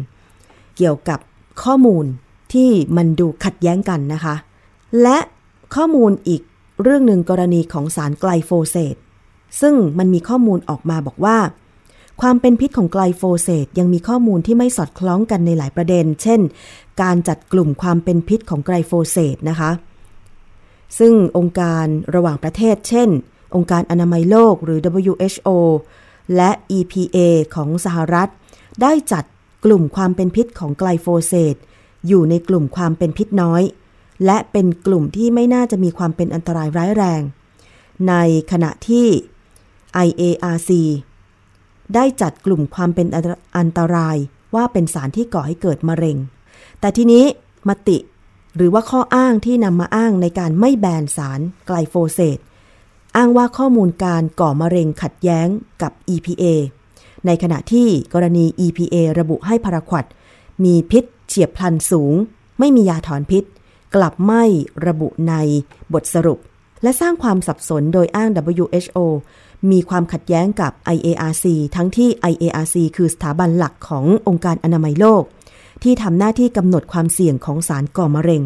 [0.77, 1.19] เกี่ยวกับ
[1.63, 2.05] ข้อมูล
[2.53, 4.35] ที่มันดูขัดแย้งกันนะคะ
[5.01, 5.17] และ
[5.75, 6.41] ข้อมูลอีก
[6.83, 8.95] เรื่องหนึ่งกรณีของสารไกลโฟเซต
[9.61, 11.37] ซึ่งมันมีข้อมูลออกมาบอกว่า
[12.21, 16.39] ความเป็นพิษของไกลโฟเซตยังมีข้อมูลที่ไม่สอดคล้องกันในหลายประเด็น เช่น
[17.01, 19.71] การจัดกลุ่มความเป็นพิษของไกลโฟเซตนะคะ
[20.99, 23.09] ซึ่งองค์การระหว่างประเทศ เช่น
[23.55, 25.49] องค์การอนามัยโลกหรือ WHO
[26.35, 27.17] และ EPA
[27.55, 28.29] ของสหรัฐ
[28.81, 29.23] ได้จัด
[29.65, 31.55] กลุ่มความเป็นพิษของไกลโฟเซต
[32.07, 33.63] อยู่ในกลุ่มความเป็นพิษน้อย
[34.25, 37.21] และเป็นกลุ่มที่ไม่น่าจะมีความเป็นอันตรายร้ายแรง
[38.07, 38.13] ใน
[38.51, 39.07] ขณะที่
[40.07, 40.71] IARC
[41.95, 43.07] ได้จัดกลุ่มความเป็น
[43.57, 44.17] อันตราย
[44.55, 46.17] ว่าเป็นสารที่ก่อให้เกิดมะเร็ง
[46.79, 47.25] แต่ทีนี้
[47.69, 47.97] มติ
[48.55, 52.39] หรือว่าข้ออ้างที่นำมาอ้างในการไม่แบนสารไกลโฟเซต
[53.15, 55.47] อ้างว่าข้อมูลการก่อมะเร็งขัดแย้ง
[55.81, 56.43] กับ EPA
[57.25, 60.05] ในขณะที่กรณี EPA ระบุให้พาราควด
[60.63, 62.13] มีพิษเฉียบพลันสูง
[62.59, 63.43] ไม่มียาถอนพิษ
[63.95, 64.43] กลับไม่
[64.87, 65.33] ระบุใน
[65.93, 66.39] บทสรุป
[66.83, 68.97] และสร้างความสับสนโดยอ้าง WHO
[69.71, 71.45] มีความขัดแย้งกับ IARC
[71.75, 75.23] ทั้งที่ IARC คือสถาบันหลักขององค์การอนามัยโลก
[75.83, 78.43] ที่ทำหน้าที่กำหนดความเสี่ยงของสารก่อมะเร็ง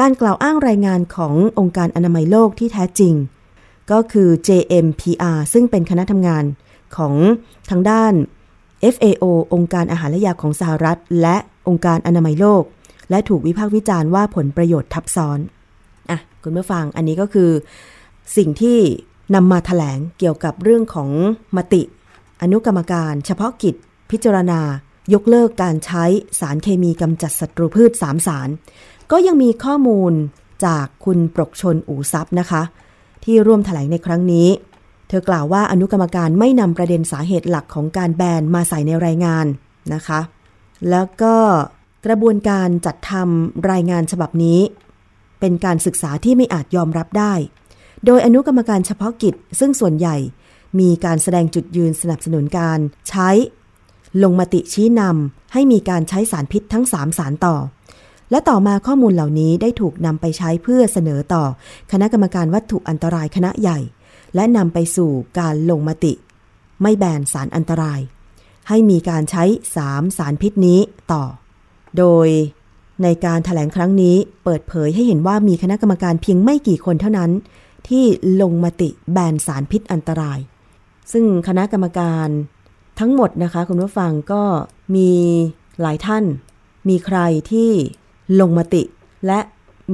[0.00, 3.14] การกล่าวอ้างรายงานขององค์การอนามัยโลกที่แท้จริง
[3.90, 6.44] ก็คือ JMPR ซึ่งเป็นคณะทำงาน
[6.96, 7.14] ของ
[7.70, 8.12] ทางด้าน
[8.94, 11.36] FAO องค์การอาหารและยาของสหรัฐ และ
[11.68, 12.62] องค์การอนามัยโลก
[13.10, 15.38] และถูกวิพากษ์วิจารณ์ว่าผลประโยชน์ทับซ้อน
[16.10, 17.50] อะคุณผู้ฟังอันนี้ก็คือ
[18.36, 18.78] สิ่งที่
[19.34, 21.10] นำมาถแถลงเกี่ยวกับเรื่องของ
[21.56, 21.82] มติ
[22.42, 23.74] อนุกรรมการเฉพาะกิจ
[24.10, 24.60] พิจารณา
[25.14, 26.04] ยกเลิกการใช้
[26.40, 28.48] สารเคมีกำจัดศัตรูพืช 3 สาร
[29.10, 30.12] ก็ยังมีข้อมูล
[30.66, 32.62] จากคุณปรกชนอูซับนะคะ
[33.24, 34.48] ที่ร่วมถแถลงในครั้งนี้
[35.08, 39.46] เธอกล่าวว่าอนุกรรมการไม่นำประเด็นสาเหตุหลักของการแบนมาใส่ในรายงาน
[39.94, 40.20] นะคะ
[40.90, 41.34] แล้วก็
[42.06, 44.60] กระบวนการจัดทำรายงานฉบับนี้
[45.40, 47.32] เป็นการศึกษาที่ไม่อาจยอมรับได้
[48.06, 50.16] โดยอนุกรรมการเฉพาะกิจ ซึ่งส่วนใหญ่
[50.80, 53.28] มีการแสดงจุดยืนสนับสนุนการใช้
[54.22, 57.56] ลงมติชี้นำให้มีการใช้สารพิษทั้ง 3 สารต่อ
[58.30, 61.44] และต่อมาข้อมูลเหล่านี้ได้ถูกนำไปใช้เพื่อเสนอต่อ
[61.92, 63.78] คณะกรรมการวัตถุอันตรายคณะใหญ่
[64.34, 66.12] และนำไปสู่การลงมติ
[66.82, 68.00] ไม่แบนสารอันตราย
[68.68, 69.44] ให้มีการใช้
[69.82, 70.80] 3 สารพิษนี้
[71.12, 71.24] ต่อ
[71.98, 72.28] โดย
[73.02, 77.30] ในการถแถลงครั้งนี้เปิดเผยให้เห็นว่ามีคณะกรรมการเพียงไม่กี่คนเท่านั้น
[77.88, 78.04] ที่
[78.40, 80.38] ลงมติแบนสารพิษอันตราย
[81.12, 82.28] ซึ่งคณะกรรมการ
[83.00, 84.42] ทั้งหมดนะคะคุณผู้ฟังก็
[84.96, 85.10] มี
[85.80, 86.24] หลายท่าน
[86.88, 87.18] มีใคร
[87.50, 87.70] ที่
[88.40, 88.82] ลงมติ
[89.26, 89.40] และ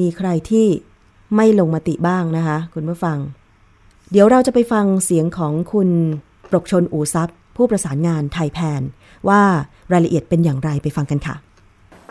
[0.01, 0.67] มีใครที่
[1.37, 3.19] ไม่ลงมติบ้างนะคะคุณผู้ฟัง
[4.11, 5.89] เดี๋ยวเราจะไปฟังเสียงของคุณ
[6.51, 8.83] ปรกชนอูซับผู้ประสานงานไทยแพน
[9.29, 9.41] ว่า
[9.93, 11.37] รายละเอียดเป็นอย่างไรไปฟังกันค่ะ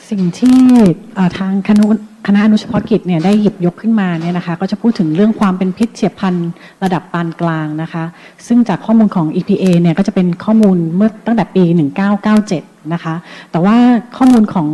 [0.09, 0.59] สิ่งที่
[1.37, 1.83] ทางคณะ
[2.27, 6.49] คณะอนุเฉพาะกิจเนี่ยได้หยิบยกขึ้นมาเนี่ยนะคะ ก็จะพูดถึงเรื่องความเป็นพิษเฉียบพันธ์
[6.83, 8.03] ระดับปานกลางนะคะ
[8.47, 11.63] ซึ่งจากข้อมูลของ EPA เนี่ยก็จะเป็นข้อมูลเมื่อตั้งแต่ปี
[12.27, 13.15] 1997 นะคะ
[13.51, 13.77] แต่ว่า
[14.17, 14.67] ข้อมูลของ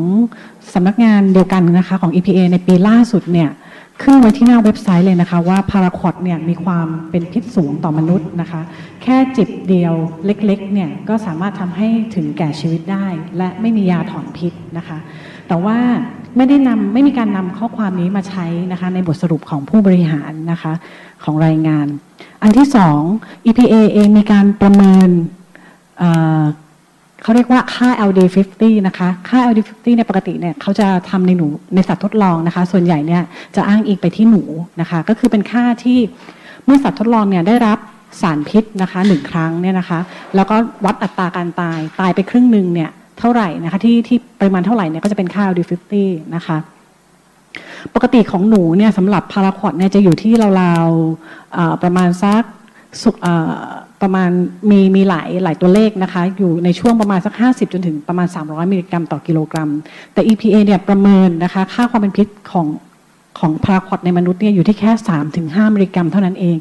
[0.73, 3.49] สำนักงานเดียวกันนะคะของ EPA ในปีล่าสุดเนี่ย
[4.01, 8.61] ขึ้นไว้ที่หน้าเว็บไซต์เลยนะคะว่าพาราควอดเนี่ยมีความเป็นพิษสูงต่อมนุษย์นะคะ
[9.03, 9.93] แค่จิบเดียว
[10.25, 13.05] เล็กๆเนี่ยก็สามารถทำให้ถึงแก่ชีวิตได้
[13.37, 14.97] และไม่มียาถอนพิษนะคะ
[15.47, 15.77] แต่ว่า
[16.37, 20.73] ไม่ได้นำไม่มีการนำข้อความนี้มาใช้นะคะในบทสรุปของผู้บริหารนะคะ
[21.23, 21.87] ของรายงาน
[22.41, 22.99] อันที่สอง
[23.45, 25.09] EPA เองมีการประเมิน
[27.21, 33.23] เขาเรียกว่าค่า LD50 นะคะค่า LD50 ในปกติเนี่ยเขาจะทำในหนูในสัตว์ทดลองนะคะ ส่วนใหญ่เนี่ย
[33.55, 34.43] จะอ้างอิงไปที่หนู
[34.81, 35.99] นะคะก็คือเป็นค่าที่
[36.65, 37.77] เมื่อสัตว์ทดลองเนี่ยได้รับ
[38.21, 39.99] สารพิษนะคะหนึ่งครั้งเนี่ยนะคะ
[40.35, 45.93] แล้วก็วัดอัตราการตายตายไปครึ่งหนึ่งเนี่ย เท่าไหร่นะคะที่ที่ปริมาณเท่าไหร่เนี่ยก็จะเป็นค่า LD50
[46.35, 46.57] นะคะ
[47.95, 52.43] ปกติของหนูเนี่ยสำหรับพาราควอดเนี่ยจะอยู่ที่ราวๆประมาณสัก
[54.01, 54.29] ประมาณ
[54.69, 59.69] มีมีหลายหลายตัวเลขนะคะ อยู่ในช่วงประมาณสัก 50 จนถึงประมาณ 300 มิลลิกรัมต่อกิโลกรัม
[60.13, 62.67] แต่ EPA เนี่ยประเมินนะคะ ค่าความเป็นพิษของ
[63.39, 64.91] ของพาราควอดในมนุษย์เนี่ยอยู่ที่แค่
[65.33, 66.55] 3-5 มิลลิกรัมเท่านั้นเอง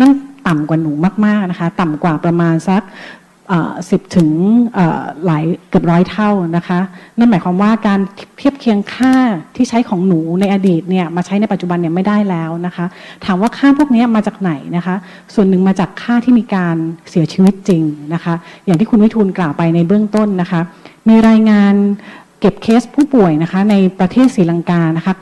[0.00, 0.12] นั่น
[0.48, 0.92] ต่ำกว่าหนู
[1.26, 2.82] มากๆนะคะ ต่ำกว่าประมาณสัก
[3.90, 4.28] สิบถึง
[5.26, 6.80] หลายเกือบร้อยเท่านะคะ
[7.18, 8.00] นั่นหมายความว่าการ
[8.38, 9.14] เทียบเคียงค่า
[9.56, 12.86] ที่ใช้ของหนูในอดีตเนี่ยมาใช้ในปัจจุบันเนี่ยไม่ได้แล้วนะคะ
[13.24, 14.94] ถามว่าค่าพวกนี้มาจากไหนนะคะ
[15.34, 16.76] ส่วนหนึ่งมาจากค่าที่มีการ
[17.10, 17.82] เสียชีวิตจริง
[18.14, 20.60] นะคะ อย่างที่คุณวิทูลกล่าวไปในเบื้องต้นนะคะ
[21.08, 21.74] มีรายงาน
[22.40, 25.12] เก็บเคสผู้ป่วยนะคะในประเทศศรีลังกานะคะ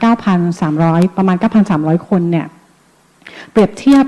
[0.54, 1.36] 9,300 ประมาณ
[1.72, 2.46] 9,300 คนเนี่ย
[3.50, 4.04] เปรียบเทียบ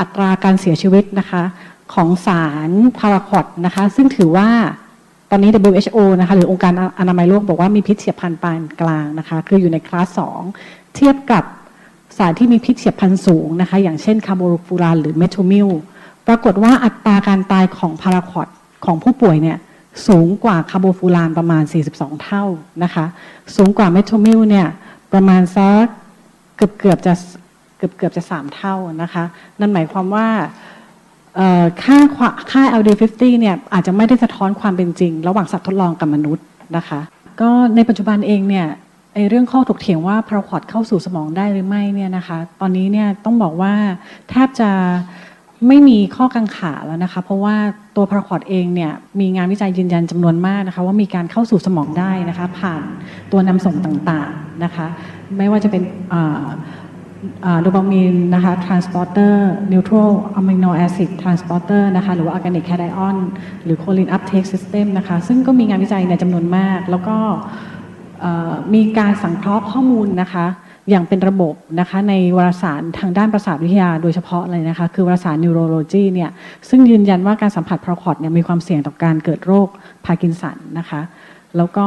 [0.00, 1.42] อัตราการเสียชีวิตนะคะ
[1.94, 4.48] ของสารพาราควอตนะคะ ซึ่งถือว่า
[5.30, 10.20] ตอนนี้ WHO นะคะหรือองค์การอนามัยโลกบอกว่ามีพิษเฉียบพลันปานกลางนะคะ คืออยู่ในคลาส
[10.52, 11.44] 2 เทียบกับ
[12.16, 15.68] สารที่มีพิษเฉียบพลันสูงนะคะ อย่างเช่นคาร์โบฟูรานหรือเมโทมิล
[16.26, 18.48] ปรากฏว่าอัตราการตายของพาราควอต
[18.84, 19.58] ของผู้ป่วยเนี่ย
[20.08, 22.44] สูงกว่าคาร์โบฟูรานประมาณ 42 เท่า
[22.82, 23.04] นะคะ
[23.56, 24.66] สูงกว่าเมโทมิลเนี่ย
[25.12, 25.86] ประมาณสัก
[26.56, 27.14] เกือบเกือบจะ
[27.76, 29.24] เกือบเกือบจะ 3 เท่านะคะ
[29.60, 30.26] นั่นหมายความว่า
[31.82, 31.98] ค่า
[32.50, 36.44] ค่า LD50 เนี่ยอาจจะไม่ได้สะท้อนความเป็นจริง ระหว่างสัตว์ทดลองกับมนุษย์
[36.76, 37.00] นะคะ
[37.40, 38.66] ก็ในปัจจุบันเองเนี่ย
[39.14, 43.74] ไอ้เรื่องข้อถกเถียงว่าพาราควอตเข้าสู่สมองได้หรือไม่เนี่ยนะคะ ตอนนี้เนี่ยต้องบอกว่า
[44.30, 44.70] แทบจะ
[45.68, 47.56] ไม่มีข้อกังขาแล้วนะคะ เพราะว่า
[47.96, 52.82] ตัวพาราควอดเองเนี่ยมีงานวิจัยยืนยันจำนวนมากนะคะ ว่ามีการเข้าสู่สมองได้นะคะ ผ่าน
[53.32, 54.86] ตัวนำส่งต่างๆนะคะ
[55.38, 55.82] ไม่ว่าจะเป็น
[57.62, 59.34] โดปามีนนะคะ transporter
[59.72, 63.16] neutral amino acid transporter นะคะหรือว่า organic cation
[63.64, 67.16] หรือ choline uptake system นะคะซึ่งก็มีงานวิจัยในจำนวนมาก แล้วก็
[68.74, 70.46] มีการสังเคราะห์ข้อมูลนะคะ
[70.90, 76.30] อย่างเป็นระบบนะคะในวารสารทางด้านประสาทวิทยาโดยเฉพาะเลยนะคะคือวารสาร Neurology เนี่ย
[76.68, 79.68] ซึ่งยืนยันว่าการสัมผัสพาราควอตเนี่ยมีความเสี่ยงต่อการเกิดโรค
[80.06, 81.00] พาร์กินสันนะคะ
[81.56, 81.86] แล้วก็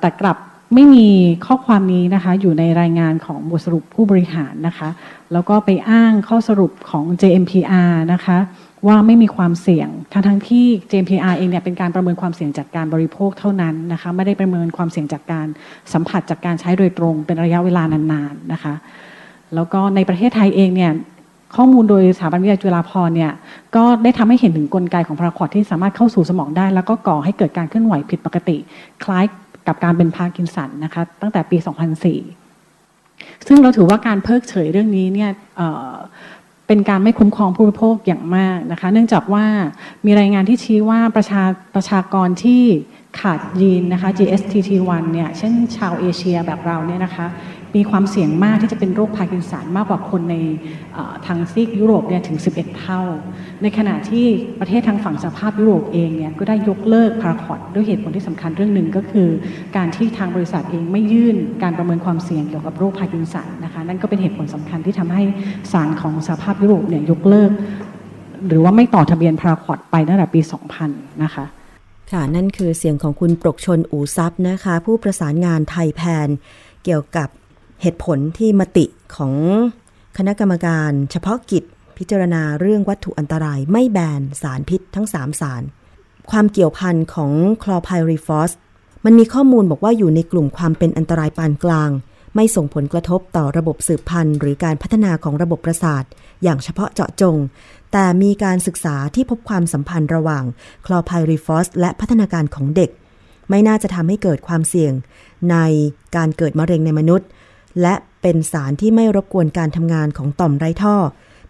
[0.00, 0.36] แต่กลับ
[0.74, 1.06] ไม่มี
[1.46, 4.88] ข้อความนี้นะคะอยู่ในรายงานของบทสรุปผู้บริหารนะคะ
[5.32, 8.38] แล้วก็ไปอ้างข้อสรุปของ JMPR นะคะ
[8.86, 15.46] ว่าไม่มีความเสี่ยง ทั้งทั้งที่ JMPR เองเนี่ยเป็นการประเมินความเสี่ยงจากการบริโภคเท่านั้นนะคะไม่ได้ประเมินความเสี่ยงจากการ
[15.92, 18.74] สัมผัสจากการใช้โดยตรงเป็นระยะเวลานานๆนะคะ
[19.54, 20.92] แล้วก็ในประเทศไทยเองเนี่ย
[21.56, 23.32] ข้อมูลโดยสถาบันวิจัยจุฬาภรณ์เนี่ย
[23.76, 28.56] ก็ได้ทำให้เห็นถึงกลไกของพาราควอตที่สามารถเข้าสู่สมองได้ แล้วก็ก่อให้เกิดการเคลื่อนไหวผิดปกติ
[29.04, 29.24] คล้าย
[29.68, 31.56] กับการเป็นพาร์กินสันนะคะตั้งแต่ปี
[32.72, 35.30] 2004 ซึ่งเราถือว่าการเพิกเฉยเรื่องนี้เนี่ย
[36.66, 39.44] เป็นการไม่คุ้มครองผู้บริโภคอย่างมากนะคะ เนื่องจากว่า
[40.04, 41.42] มีรายงานที่ชี้ว่าประชา
[41.74, 42.62] ประชากรที่
[43.20, 47.26] ขาดยีนนะคะ GSTT1 เนี่ยเช่นชาวเอเชียแบบเราเนี่ยนะคะ
[47.76, 50.36] มีความเสี่ยงมากที่จะเป็นโรคพาร์กินสันมากกว่าคนใน
[51.26, 53.00] ทางซีกยุโรปเนี่ยถึง 11 เท่า
[53.62, 54.26] ในขณะที่
[54.60, 59.28] ประเทศทางฝั่งสหภาพยุโรปเองเนี่ยก็ได้ยกเลิกพาราควอตด้วยเหตุผลที่สำคัญเรื่องหนึ่งก็คือ
[59.76, 65.22] การที่ทางบริษัทเองไม่ยื่นการประเมินความเสี่ยงเกี่ยวกับโรคพาร์กินสันนะคะนั่นก็เป็นเหตุผลสำคัญที่ทำให้
[65.72, 67.50] ศาลของสหภาพยุโรปเนี่ยยกเลิก
[68.46, 70.40] หรือว่าไม่ต่อทะเบียนพาราคอดไปตั้งแต่ปี
[70.82, 71.44] 2000 นะคะ
[72.12, 76.28] ค่ะ นั่นคือเสียงของคุณปรกชนอูซับนะคะ ผู้ประสานงานไทยแพน
[76.84, 77.28] เกี่ยวกับ
[77.82, 78.84] เหตุผลที่มติ
[79.16, 79.34] ของ
[80.16, 81.64] คณะกรรมการเฉพาะกิจ
[81.98, 85.62] พิจารณาเรื่องวัตถุอันตรายไม่แบนสารพิษทั้ง 3 สาร
[86.30, 88.52] ความเกี่ยวพันของคลอไพริฟอส
[89.04, 91.90] มันมีข้อมูลบอกว่าอยู่ในกลุ่มความเป็นอันตรายปานกลาง
[92.34, 96.04] ไม่ส่งผลกระทบต่อระบบสืบพันธุ์ หรือการพัฒนาของระบบประสาท
[96.42, 97.36] อย่างเฉพาะเจาะจง
[97.92, 100.44] แต่มีการศึกษาที่พบความสัมพันธ์ระหว่าง
[100.86, 102.90] คลอไพริฟอสและพัฒนาการของเด็ก
[103.50, 104.92] ไม่น่าจะทำให้เกิดความเสี่ยง
[105.50, 105.56] ใน
[106.16, 107.26] การเกิดมะเร็งในมนุษย์
[107.82, 110.96] และเป็นสารที่ไม่รบกวนการทำงานของต่อมไรท่อ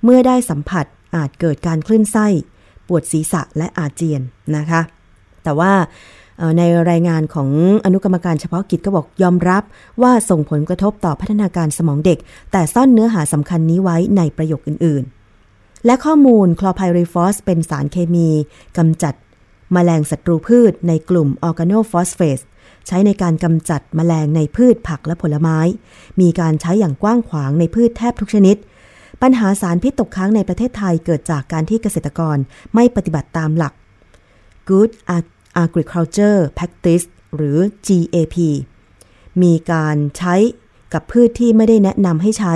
[0.05, 0.87] เมื่อได้สัมผัส
[1.17, 2.27] อาจเกิดการคลื่นไส้
[2.87, 4.23] ปวดศีรษะและอาเจียน
[4.57, 4.81] นะคะ
[5.45, 5.73] แต่ว่า
[6.59, 7.49] ในรายงานของ
[7.85, 9.63] อนุกรรมการเฉพาะกิจก็บอกยอมรับ
[10.03, 12.19] ว่าส่งผลกระทบต่อพัฒนาการสมองเด็ก
[12.53, 18.29] แต่ซ่อนเนื้อหาสำคัญนี้ไว้ในประโยคอื่นๆ และข้อมูลคลอร์ไพริฟอสเป็นสารเคมี
[18.77, 22.41] กำจัดแมลงศัตรูพืชในกลุ่มออร์กาโนฟอสเฟต
[22.87, 25.59] ใช้ในการกำจัดแมลงในพืชผักและผลไม้
[26.21, 28.57] มีการใช้อย่างกว้างขวางในพืชแทบทุกชนิด
[29.23, 32.37] ปัญหาสารพิษตกค้างในประเทศไทยเกิดจากการที่เกษตรกร
[32.75, 33.73] ไม่ปฏิบัติตามหลัก
[34.69, 34.91] Good
[35.65, 38.37] Agriculture Practice หรือ GAP
[39.43, 40.35] มีการใช้
[40.93, 42.55] กับพืชที่ไม่ได้แนะนำให้ใช้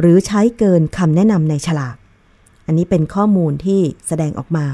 [0.00, 1.96] หรือใช้เกินคำแนะนำในฉลาก
[2.66, 4.66] อันนี้เป็นข้อมูลที่แสดงออกมา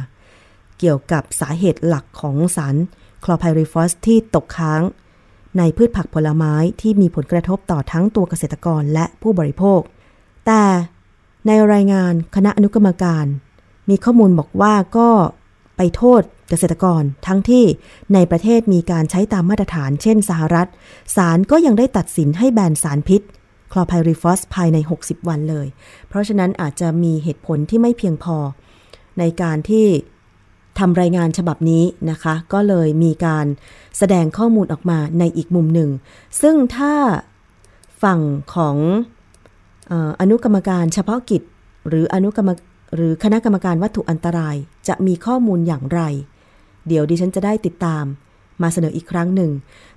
[0.79, 2.77] เกี่ยวกับสาเหตุหลักของสาร
[3.25, 4.83] คลอไพริฟอสที่ตกค้าง
[5.59, 9.81] ในพืชผักผลไม้ที่มีผลกระทบต่อทั้งตัวเกษตรกรและผู้บริโภค
[10.47, 10.63] แต่
[11.47, 13.27] ในรายงานคณะอนุกรรมการ
[13.89, 15.09] มีข้อมูลบอกว่าก็
[15.77, 17.65] ไปโทษเกษตรกรทั้งที่
[18.15, 20.69] ในประเทศมีการใช้ตามมาตรฐานเช่นสหรัฐ
[21.17, 23.23] ศาลก็ยังได้ตัดสินให้แบนสารพิษ
[23.73, 25.67] คลอไพริฟอสภายใน 60 วันเลย
[26.09, 28.37] เพราะฉะนั้นอาจจะมีเหตุผลที่ไม่เพียงพอ
[29.19, 29.87] ในการที่
[30.79, 33.47] ทำรายงานฉบับนี้นะคะ ก็เลยมีการ
[33.99, 35.91] แสดงข้อมูลออกมาในอีกมุมหนึ่ง
[36.43, 36.95] ซึ่งถ้า
[38.03, 38.21] ฝั่ง
[38.55, 38.77] ของ
[40.21, 41.43] อนุกรรมการเฉพาะกิจ
[41.89, 42.51] หรืออนุกรรม
[42.97, 44.57] หรือคณะกรรมการวัตถุอันตราย
[44.89, 46.01] จะมีข้อมูลอย่างไร
[46.87, 48.05] เดี๋ยวดิฉันจะได้ติดตาม
[48.63, 49.51] มาเสนออีกครั้งหนึ่ง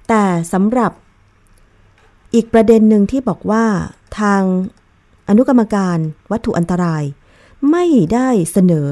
[0.07, 0.91] แต่สำหรับ
[2.35, 3.65] อีกประเด็นหนึ่งที่บอกว่า
[4.19, 4.41] ทาง
[5.29, 5.97] อนุกรรมการ
[6.31, 7.03] วัตถุอันตราย
[7.71, 8.87] ไม่ได้เสนอ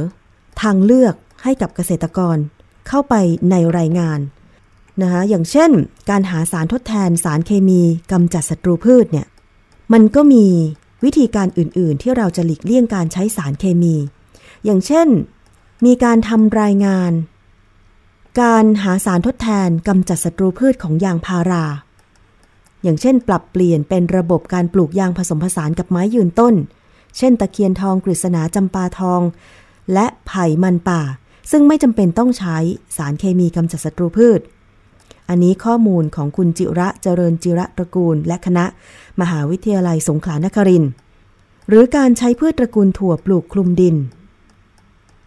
[0.61, 2.37] ทางเลือก ให้กับเกษตรกร
[2.87, 3.15] เข้าไป
[3.51, 4.19] ในรายงาน
[5.01, 5.71] นะคะอย่างเช่น
[6.09, 9.27] การหาสารทดแทนสารเคมีกำจัดศัตรูพืชเนี่ย
[9.93, 10.45] มันก็มี
[11.03, 13.95] วิธีการอื่นๆ ที่เราจะหลีกเลี่ยงการใช้สารเคมี
[14.65, 15.07] อย่างเช่น
[15.85, 17.11] มีการทำรายงาน
[18.41, 21.65] การหาสารทดแทนกำจัดศัตรูพืชของยางพารา
[22.83, 26.55] อย่างเช่น ปรับเปลี่ยนเป็นระบบการปลูกยางผสมผสานกับไม้ยืนต้น
[27.17, 29.21] เช่น ตะเคียนทองกฤษณาจำปาทอง
[29.93, 31.01] และไผ่มันป่า
[31.51, 32.57] ซึ่งไม่จำเป็นต้องใช้
[32.97, 34.39] สารเคมีกำจัดศัตรูพืช
[35.29, 38.65] อันนี้ข้อมูลของคุณจิระเจริญจิระตระกูล และคณะ
[39.21, 40.91] มหาวิทยาลัยสงขลานครินทร์
[41.67, 43.95] หรือการใช้พืชตระกูลถั่วปลูกคลุมดิน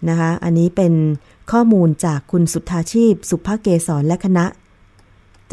[0.09, 0.95] นะคะอันนี้เป็น
[1.53, 4.47] ข้อมูลจากคุณสุทธาชีพ สุภาเกศรและคณะ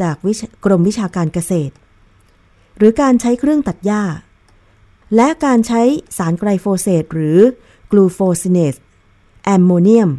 [0.00, 0.16] จาก
[0.64, 1.74] กรมวิชาการเกษตร
[2.76, 4.02] หรือการใช้เครื่องตัดหญ้า
[5.16, 5.82] และการใช้
[6.18, 7.38] สารไกลโฟเซตหรือ
[7.90, 8.74] กลูโฟซิเนต
[9.44, 10.10] แอมโมเนียม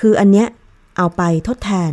[0.00, 0.48] คืออันเนี้ย
[0.96, 1.92] เอาไปทดแทน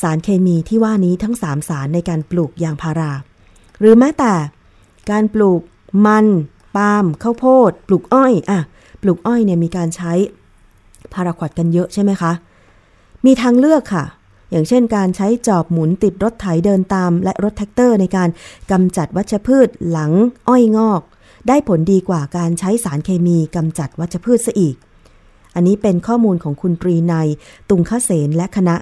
[0.00, 3.12] สารเคมีที่ว่านี้ทั้ง3สารในการปลูกยางพารา
[3.80, 4.32] หรือแม้แต่
[5.10, 5.60] การปลูก
[6.06, 6.26] มัน
[6.76, 8.60] ปาล์มข้าวโพด ปลูกอ้อยอะ
[9.02, 10.12] ปลูกอ้อยเนี่ยมีการใช้
[11.14, 12.32] พาราควอตกันเยอะใช่ไหมคะ
[13.26, 14.04] มีทางเลือกค่ะ
[14.50, 18.28] อย่างเช่นการใช้จอบหมุนติดรถไถเดินตาม และรถแทรกเตอร์ในการ
[18.70, 20.12] กำจัดวัชพืชหลัง
[20.48, 21.02] อ้อยงอก
[21.48, 24.76] ได้ผลดีกว่าการใช้สารเคมีกำจัดวัชพืชซะอีก
[25.56, 27.28] อันนี้เป็นข้อมูลของคุณตรีในย
[27.70, 28.76] ตุงคเสนและคณะ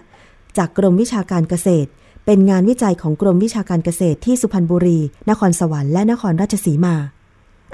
[0.58, 1.88] จากกรมวิชาการเกษตร
[2.26, 4.98] เป็นงานวิจัยของกรมวิชาการเกษตรที่สุพรรณบุรี
[5.30, 6.94] นครสวรรค์และนครราชสีมา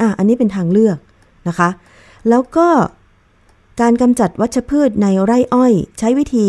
[0.01, 0.99] อะอันนี้เป็นทางเลือก
[1.49, 1.69] นะคะ
[2.29, 2.69] แล้วก็
[3.81, 6.49] การกำจัดวัชพืชในไร่อ้อย ใช้วิธี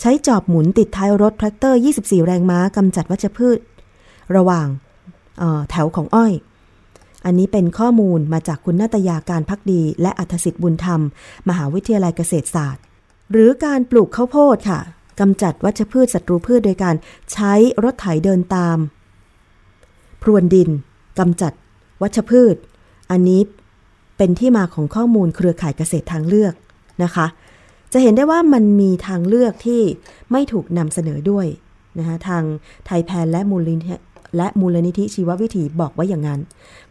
[0.00, 3.58] ใช้จอบหมุนติดท้ายรถแทรกเตอร์ 24 แรงม้ากำจัดวัชพืช
[4.36, 4.66] ระหว่าง
[5.70, 6.32] แถวของอ้อย
[7.24, 11.00] อันนี้เป็นข้อมูลมาจากคุณนาตยาการพักดี และอัธสิทธิ์บุญธรรม
[11.48, 12.82] มหาวิทยาลัยเกษตรศาสตร์
[13.30, 14.80] หรือการปลูกข้าวโพดค่ะ
[15.20, 16.94] กำจัดวัชพืชศัตรูพืชโดยการ
[17.32, 17.52] ใช้
[17.84, 18.78] รถไถเดินตาม
[20.22, 20.68] พรวนดิน
[21.18, 21.52] กำจัด
[22.02, 22.56] วัชพืช
[23.10, 23.40] อันนี้
[24.16, 26.54] เป็นที่มาของข้อมูลเครือข่ายเกษตรทางเลือก
[27.02, 27.26] นะคะ
[27.92, 29.82] จะเห็นได้ว่ามันมีทางเลือกที่
[30.30, 31.46] ไม่ถูกนำเสนอด้วย
[31.98, 32.42] นะคะทาง
[32.86, 33.94] ไทยแพนและมูลนิ
[34.36, 36.40] และมูลนิธิชีววิถีบอกว่าอย่างนั้น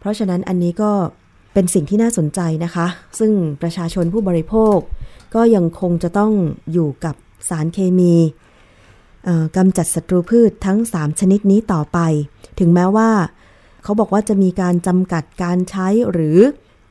[0.00, 0.90] เพราะฉะนั้นอันนี้ก็
[1.54, 2.86] เป็นสิ่งที่น่าสนใจนะคะ
[3.18, 4.76] ซึ่งประชาชนผู้บริโภค
[5.34, 6.32] ก็ยังคงจะต้อง
[6.72, 7.14] อยู่กับ
[7.48, 8.14] สารเคมี
[9.56, 11.98] กำจัดศัตรูพืชทั้ง 3 ชนิดนี้ต่อไป
[12.58, 13.10] ถึงแม้ว่า
[13.82, 16.38] เขาบอกว่าจะมีการจำกัดการใช้หรือ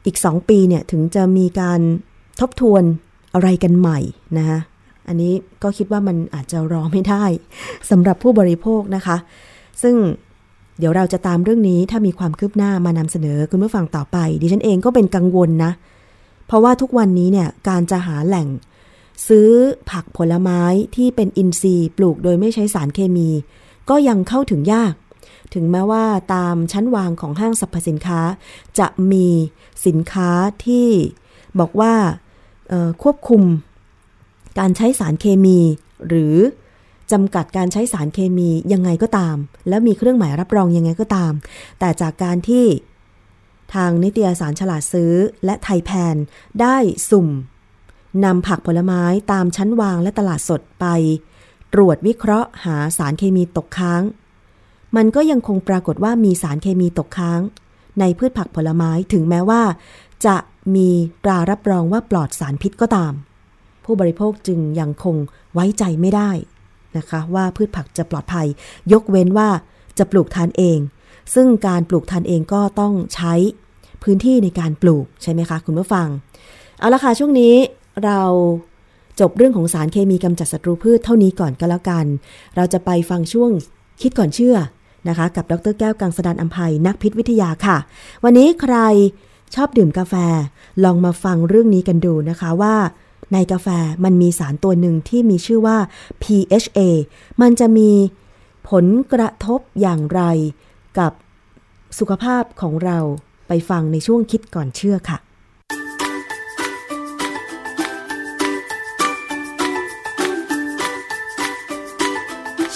[0.05, 1.81] อีก 2 ปีเนี่ย ถึงจะมีการ
[2.39, 2.83] ทบทวน
[3.33, 3.99] อะไรกันใหม่
[4.37, 4.59] นะคะ
[5.07, 5.33] อันนี้
[5.63, 7.23] ก็คิดว่ามันอาจจะรอไม่ได้
[7.89, 9.17] สำหรับผู้บริโภคนะคะ
[9.81, 9.95] ซึ่ง
[10.81, 15.71] เดี๋ยวเราจะตามเรื่องนี้ถ้ามีความคืบหน้ามานำเสนอคุณผู้ฟังต่อไป ดิฉันเองก็เป็นกังวลนะ
[16.47, 18.47] เพราะว่าทุกวันนี้เนี่ยการจะหาแหล่ง
[19.27, 19.49] ซื้อ
[19.91, 20.61] ผักผลไม้
[20.95, 23.29] ที่เป็นอินทรีย์ปลูกโดยไม่ใช้สารเคมี
[23.89, 24.93] ก็ยังเข้าถึงยาก
[25.53, 28.19] ถึงแม้ว่าตามชั้นวางของห้างสรรพสินค้า
[28.79, 29.27] จะมี
[29.85, 30.29] สินค้า
[30.65, 30.87] ที่
[31.59, 31.93] บอกว่า
[33.03, 33.43] ควบคุม
[34.59, 35.59] การใช้สารเคมี
[36.07, 36.35] หรือ
[37.11, 39.35] จำกัดการใช้สารเคมียังไงก็ตาม
[39.69, 41.33] แล้วมีเครื่องหมายรับรองยังไงก็ตาม
[41.79, 42.65] แต่จากการที่
[43.73, 45.13] ทางนิตยสารฉลาดซื้อ
[45.45, 46.15] และไทยแพน
[46.61, 46.77] ได้
[47.09, 47.27] สุ่ม
[48.25, 50.85] นำผักผลไม้ตามชั้นวางและตลาดสดไป
[51.73, 54.01] ตรวจวิเคราะห์หาสารเคมีตกค้าง
[54.95, 57.41] มันก็ยังคงปรากฏว่ามีสารเคมีตกค้าง
[57.99, 59.63] ในพืชผักผลไม้ถึงแม้ว่า
[60.25, 60.37] จะ
[60.75, 60.89] มี
[61.23, 63.13] ตรารับรองว่าปลอดสารพิษก็ตาม
[63.85, 65.15] ผู้บริโภคจึงยังคง
[65.53, 66.31] ไว้ใจไม่ได้
[66.97, 68.47] นะคะ ว่าพืชผักจะปลอดภัย
[68.93, 69.49] ยกเว้นว่า
[69.97, 70.79] จะปลูกทานเอง
[71.35, 73.33] ซึ่งการปลูกทานเองก็ต้องใช้
[74.03, 76.07] พื้นที่ในการปลูกใช่ไหมคะ คุณผู้ฟัง
[76.79, 77.53] เอาละค่ะช่วงนี้
[78.03, 78.21] เรา
[79.19, 82.05] จบเรื่องของสารเคมีกำจัดศัตรูพืชเท่านี้ก่อนก็แล้วกัน
[82.55, 83.49] เราจะไปฟังช่วง
[84.01, 84.55] คิดก่อนเชื่อ
[85.09, 87.77] นะคะ กับดรแก้วกังสดานอัมภัยนักพิษวิทยาค่ะ
[88.23, 88.75] วันนี้ใคร
[89.55, 90.13] ชอบดื่มกาแฟ
[90.83, 92.75] ลองมาฟังเรื่องนี้กันดูนะคะว่า
[93.33, 93.67] ในกาแฟ
[94.03, 95.77] มันมีสารตัวหนึ่งที่มีชื่อว่า
[96.23, 96.79] PHA
[97.41, 97.89] มันจะมี
[98.69, 100.21] ผลกระทบอย่างไร
[100.99, 101.11] กับ
[101.99, 102.99] สุขภาพของเรา
[103.47, 105.17] ไปฟังในช่วงคิดก่อนเชื่อค่ะ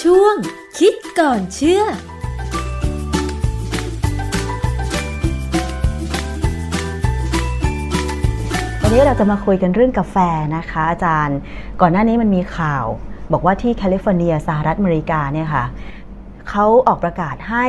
[0.02, 0.36] ช่วง
[0.80, 1.84] คิดก่อนเชื่อ
[8.88, 10.18] วันนี้เราจะมาคุยกันเรื่องกาแฟ
[10.58, 11.38] นะคะอาจารย์
[11.82, 12.86] ก่อนหน้านี้มันมีข่าว
[13.34, 15.66] บอกว่าที่แคลิฟอร์เนียสหรัฐอเมริกาเนี่ยค่ะ
[16.50, 17.66] เขาออกประกาศให้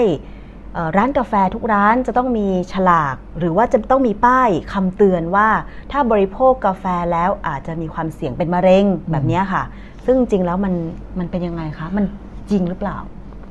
[0.96, 5.48] ร้านกาแฟทุกร้านจะต้องมีฉลาก หรือว่าจะต้องมีป้ายคำเตือนว่า
[5.92, 9.62] ถ้าบริโภคกาแฟแล้วอาจจะมีความเสี่ยงเป็นมะเร็งแบบนี้ค่ะ
[10.06, 10.74] ซึ่งจริงแล้วมัน
[11.18, 12.04] มันเป็นยังไงคะ มัน
[12.50, 12.96] จริงหรือเปล่า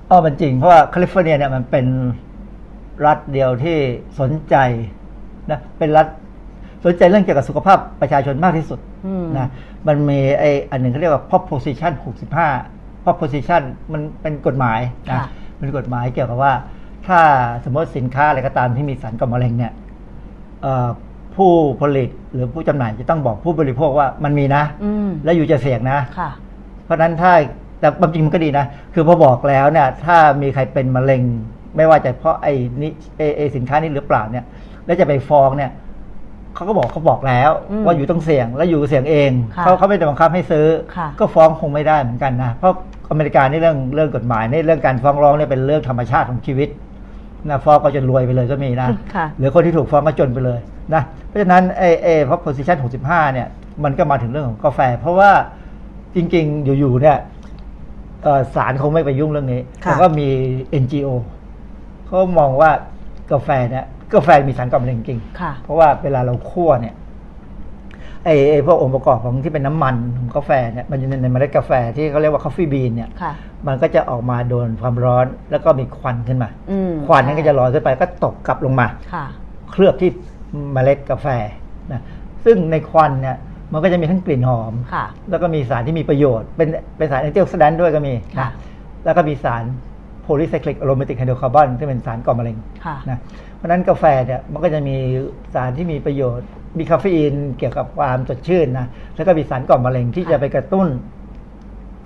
[0.09, 1.85] อ๋อมันจริง เพราะว่าแคลิฟอร์เนียเนี่ยมันเป็น
[3.05, 3.77] รัฐเดียวที่
[4.19, 4.55] สนใจ
[5.51, 6.07] นะเป็นรัฐ
[6.85, 8.79] สนใจเรื่องเกี่ยวกับสุขภาพประชาชนมากที่สุด
[9.37, 9.47] นะ
[9.87, 11.91] มันมีไอ้อันหนึ่งเขาเรียกว่า proposition
[12.45, 13.61] 65 proposition
[13.93, 14.79] มันเป็นกฎหมาย
[15.11, 15.21] นะ
[15.57, 16.53] เป็นกฎหมายเกี่ยวกับว่า
[17.07, 17.19] ถ้า
[17.63, 19.73] สมมติสินค้าอะไรก็ตามที่มีสารก่อมะเร็งเนี่ย
[21.35, 26.29] ผผู้ผลิตหรือผู้จำหน่ายจะต้องบอกผู้บริโภคว่ามันมีนะอืมแล้วอยู่จะเสี่ยงนะค่ะ
[26.85, 27.33] เพราะฉะนั้นถ้า
[27.79, 31.21] แต่ความจริงมันก็ดีนะ คือพอบอกแล้วเนี่ย ถ้ามีใครเป็นมะเร็ง
[31.75, 34.45] ไม่ว่าจะเพราะไอ้นี่ไอ้ไอ้สินค้านี้หรือเปล่าเนี่ย
[34.85, 35.71] แล้วจะไปฟ้องเนี่ย
[36.55, 42.73] เขาก็บอกเขาบอกแล้วอืมว่าอยู่ต้องเสี่ยงแล้วอยู่เสี่ยงเองค่ะเขาเขาไม่ได้บังคับให้ซื้อค่ะก็ฟ้องคงไม่ได้เหมือนกันนะเพราะ
[43.11, 46.69] อเมริกานี่เรื่องเรื่องกฎหมายนี่เรื่องการฟ้องร้องเนี่ยเป็นเรื่องธรรมชาติของชีวิต
[47.49, 50.59] นะฟ้องก็จนรวยไปเลยก็มีนะค่ะหรือคนที่ถูกฟ้องก็จนไปเลย
[50.93, 53.47] นะเพราะฉะนั้นไอ้ไอ้เพราะ position 65 เนี่ย
[53.83, 55.31] มันก็มาถึงเรื่องของกาแฟ เพราะว่า
[56.15, 57.17] จริง ๆ อยู่ ๆ เนี่ย
[58.23, 60.27] เอ่อศาลคงไม่ไปยุ่งเรื่องนี้ค่ะแต่ก็มี
[60.83, 61.07] NGO
[62.05, 62.71] เขามองว่า
[63.31, 66.95] กาแฟเนี่ย กาแฟมีสารก่อมะเร็งจริง ค่ะ เพราะว่าเวลาเราคั่วเนี่ย
[68.25, 73.33] ไอ้ไอ้พวกองค์ประกอบของที่เป็นน้ำมันของกาแฟเนี่ยมันอยู่ในในเมล็ดกาแฟที่เขาเรียกว่า coffee bean เนี่ยค่ะ
[73.67, 79.25] มันก็จะออกมาโดนความร้อนแล้วก็มีควันขึ้นมา อืมควันนั้นก็จะลอยขึ้นไปก็ตกกลับลงมา ค่ะ
[79.71, 80.09] เคลือบที่
[80.73, 81.27] เมล็ดกาแฟ
[81.91, 82.01] นะ
[82.45, 83.37] ซึ่งในควันเนี่ย
[83.73, 88.51] มันก็จะมีทั้งกลิ่นหอม ค่ะ แล้วก็มีสารที่มีประโยชน์ เป็นเป็นสาร antioxidant ด้วยก็มีค่ะ นะ
[89.05, 89.63] แล้วก็มีสาร
[90.21, 93.19] polycyclic aromatic hydrocarbon ที่เป็นสารก่อมะเร็งค่ะ นะ
[93.54, 94.97] เพ ราะฉะนั้นกาแฟเนี่ยมันก็จะมี
[95.53, 96.47] สารที่มีประโยชน์
[96.77, 100.87] มีคาเฟอีนเกี่ยวกับความสดชื่นนะแล้วก็มีสารก่อมะเร็งที่จะไปกระตุ้น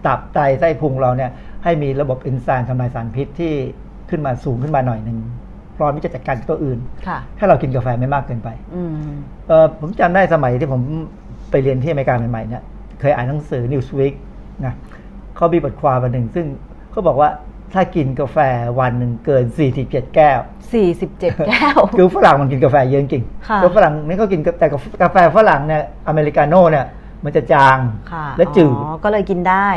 [0.06, 1.32] ตับไตไส้พุงเราเนี่ย
[1.64, 3.54] ให้มีระบบเอนไซม์ทำลายสารพิษที่
[4.10, 5.18] ขึ้นมาสูงขึ้นมาหน่อยหนึ่ง
[5.78, 9.12] พร้อมที่จะจัดการกับตัวอื่นค่ะถ้าเรากินกาแฟไม่มากเกินไปอืม
[9.48, 10.82] เออผมจำได้สมัยที่ผม
[11.52, 12.64] ไปเรียนที่อเมริกาใหม่ๆเนี่ย
[13.00, 14.14] เคยอ่านหนังสือ Newsweek
[14.66, 14.74] นะ
[15.36, 16.46] เขามีบทความมาหนึ่งซึ่ง
[16.92, 17.30] เขาบอกว่า
[17.74, 18.38] ถ้ากินกาแฟ
[18.80, 19.44] วันหนึ่งเกิน
[19.80, 20.40] 47 แก้ว
[20.74, 24.68] สี่สิบเจ็ดแก้ว คือฝรั่งมันกินกาแฟเยอะจริงค่ะแล้วฝรั่งนี่เขากินแต่
[25.02, 26.86] กาแฟฝรั่งเนี่ยอเมริกาโน่เนี่ย
[27.26, 27.78] มันจะจาง
[28.12, 29.68] ค่ะและจืดอ๋อก็เลยกินได้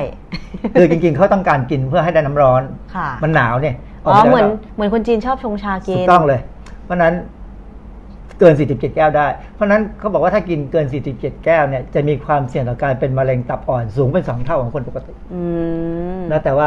[0.78, 2.62] คือจริงๆเขาต้องการกินเพื่อให้ได้น้ำร้อน
[2.94, 3.74] ค่ะมันหนาวเนี่ย
[4.04, 6.40] อ๋อกไปเหมือนแล้วเหมือนคนจีนชอบชงชากิถูนกต้องเลย
[6.84, 7.14] เพราะฉะนั้น
[8.40, 15.42] เกิน 47 แก้วได้ เพราะฉะนั้นเขาบอกว่าถ้ากินเกิน 47 แก้วเนี่ยจะมีความเสี่ยงต่อการเป็นมะเร็งตับอ่อนสูงเป็นสองเท่าของคนปกติอื
[16.18, 16.66] มนะแต่ว่า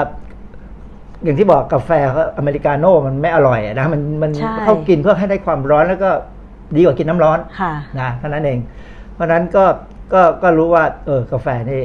[1.24, 6.11] อย่างที่บอกกาแฟเขาอเมริกาโน่มันไม่อร่อยอะนะมันมันใช่เขากินเพื่อให้ได้ความร้อนแล้วก็
[6.76, 8.59] ดีกว่ากินน้ำร้อนค่ะนะเท่านั้นเอง
[9.13, 9.66] เพราะฉะนั้นก็
[10.13, 11.82] ก็ก็รู้ว่าเออกาแฟนี่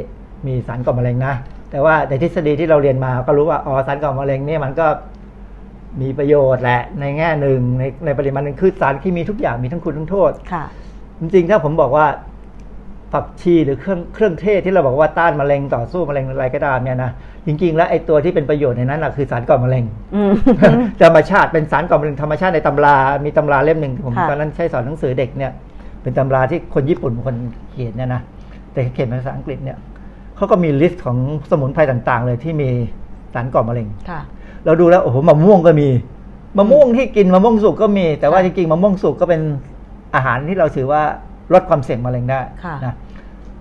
[0.46, 1.34] มีสารก่อมะเร็งนะ
[1.70, 4.86] แต่ว่าในทฤษฎีที่เราเรียนมาก็รู้ว่าอ๋อสารก่อมะเร็งเนี่ยมันก็
[6.00, 10.64] มีประโยชน์แหละ ในแง่หนึ่งในในปริมาณหนึ่งคือสารที่มีทุกอย่างมีทั้งคุณทั้งโทษค่ะ
[11.20, 12.06] จริงๆถ้าผมบอกว่า
[13.12, 17.10] ผักชีหรือเครื่องเครื่องเทศที่เราบอกว่าต้านมะเร็งต่อสู้มะเร็งอะไรก็ตามเนี่ยนะ
[17.46, 19.84] จริงๆ แล้วไอ้ตัวที่เป็นประโยชน์ในนั้นนะคือสารก่อมะเร็ง
[20.14, 20.32] อืม
[21.02, 25.52] ธรรมชาติเป็นสารก่อมะเร็งธรรมชาติในตำรามีตำราเล่มหนึ่งผมค่ะตอนนั้นใช้สอนหนังสือเด็กเนี่ย
[26.02, 27.36] เป็นตำราที่คนญี่ปุ่นเป็นคน
[27.70, 28.22] เขียนเนี่ยนะ
[28.72, 29.78] แต่เขียนเป็นภาษาอังกฤษเนี่ย
[30.36, 31.16] เขาก็มี list ของ
[31.50, 32.68] สมุนไพรต่างๆ เลยที่มี
[33.34, 34.20] สารก่อมะเร็งค่ะ
[34.64, 35.88] เราดูแล้วโอ้โหมะม่วงก็มี
[36.58, 39.40] มะม่วงที่กินมะม่วงสุกก็มี แต่ว่าจริงๆมะม่วงสุกก็เป็น
[40.14, 41.02] อาหารที่เราถือว่า
[41.54, 42.94] ลดความเสี่ยงมะเร็งได้ค่ะนะ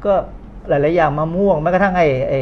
[0.06, 0.14] ก็
[0.70, 2.42] หลาย ๆ อย่างมะม่วงแม้กระทั่งไอ้ไอ้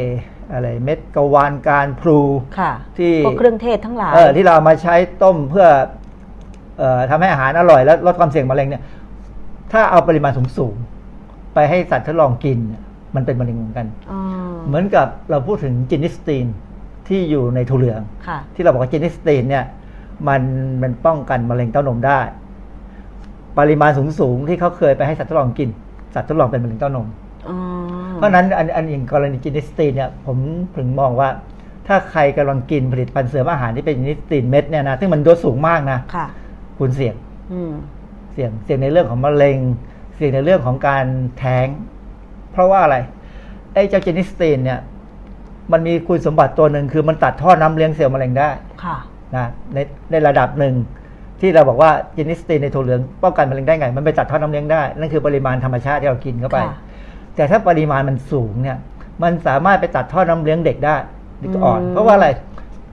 [0.52, 2.20] อะไรเม็ดกะวานการพลู
[2.58, 5.66] ค่ะที่พวกเครื่องเทศทั้งหลายเออที่เราเอามาใช้ต้มเพื่อ
[6.78, 8.82] เอ่อทำให้อาหารอร่อย และลดความเสี่ยงมะเร็งเนี่ย
[9.72, 10.74] ถ้าเอาปริมาณสูง
[11.14, 12.82] ๆ ไปให้สัตว์ทดลองกินเนี่ย
[13.14, 14.20] มันเป็นมะเร็งเหมือนกันอ๋อ
[14.66, 16.46] เหมือนกับเราพูดถึงจินิสตีน
[17.08, 19.64] ที่อยู่ในถั่วเหลืองค่ะที่เราบอกว่าจินิสตีนเนี่ย
[20.28, 20.42] มัน
[20.82, 22.20] มันป้องกันมะเร็งเต้านมได้
[23.58, 23.90] ปริมาณ
[24.20, 25.68] สูงๆที่เขาเคยไปให้สัตว์ทดลองกิน
[26.14, 27.06] สัตว์ทดลองเป็นมะเร็งเต้านม
[27.48, 27.56] อ๋อ
[28.14, 30.38] เพราะฉะนั้นอันอันอย่างกรณี genistein เนี่ยผม
[30.76, 31.28] ถึงมองว่า
[31.86, 36.26] ถ้าใครกำลังกินผลิตภัณฑ์เสริมอาหารที่เป็น genistein เม็ดเนี่ยนะซึ่งมันโดสสูงมากนะค่ะ
[36.78, 37.14] คุณเสี่ยง
[37.52, 37.72] อืม
[38.32, 39.58] เสี่ยงเสี่ยงในเรื่องของมะเร็ง
[40.16, 41.04] เสี่ยงในเรื่องของการ
[41.38, 41.66] แท้ง
[42.52, 42.96] เพราะว่าอะไร
[43.74, 44.80] ไอ้เจ้า genistein เนี่ย
[45.72, 48.48] มันมีคุณสมบัติตัวหนึ่งคือมันตัดท่อน้ำเลี้ยงเซลล์มะเร็งได้
[48.84, 48.96] ค่ะ
[49.36, 49.78] นะใน
[50.10, 50.74] ในระดับหนึ่ง
[51.40, 56.76] ที่เราบอกว่า genistein ในถั่วเหลืองป้องกันมะเร็งได้ไง มันไปตัดท่อน้ำเลี้ยงได้ นั่นคือปริมาณธรรมชาติที่เรากินเข้าไปค่ะ
[57.36, 58.78] แต่ถ้าปริมาณมันสูงเนี่ย
[59.22, 60.96] มันสามารถไปตัดท่อน้ำเลี้ยงเด็กได้
[61.40, 62.28] เด็กอ่อนอืมเพราะว่าอะไร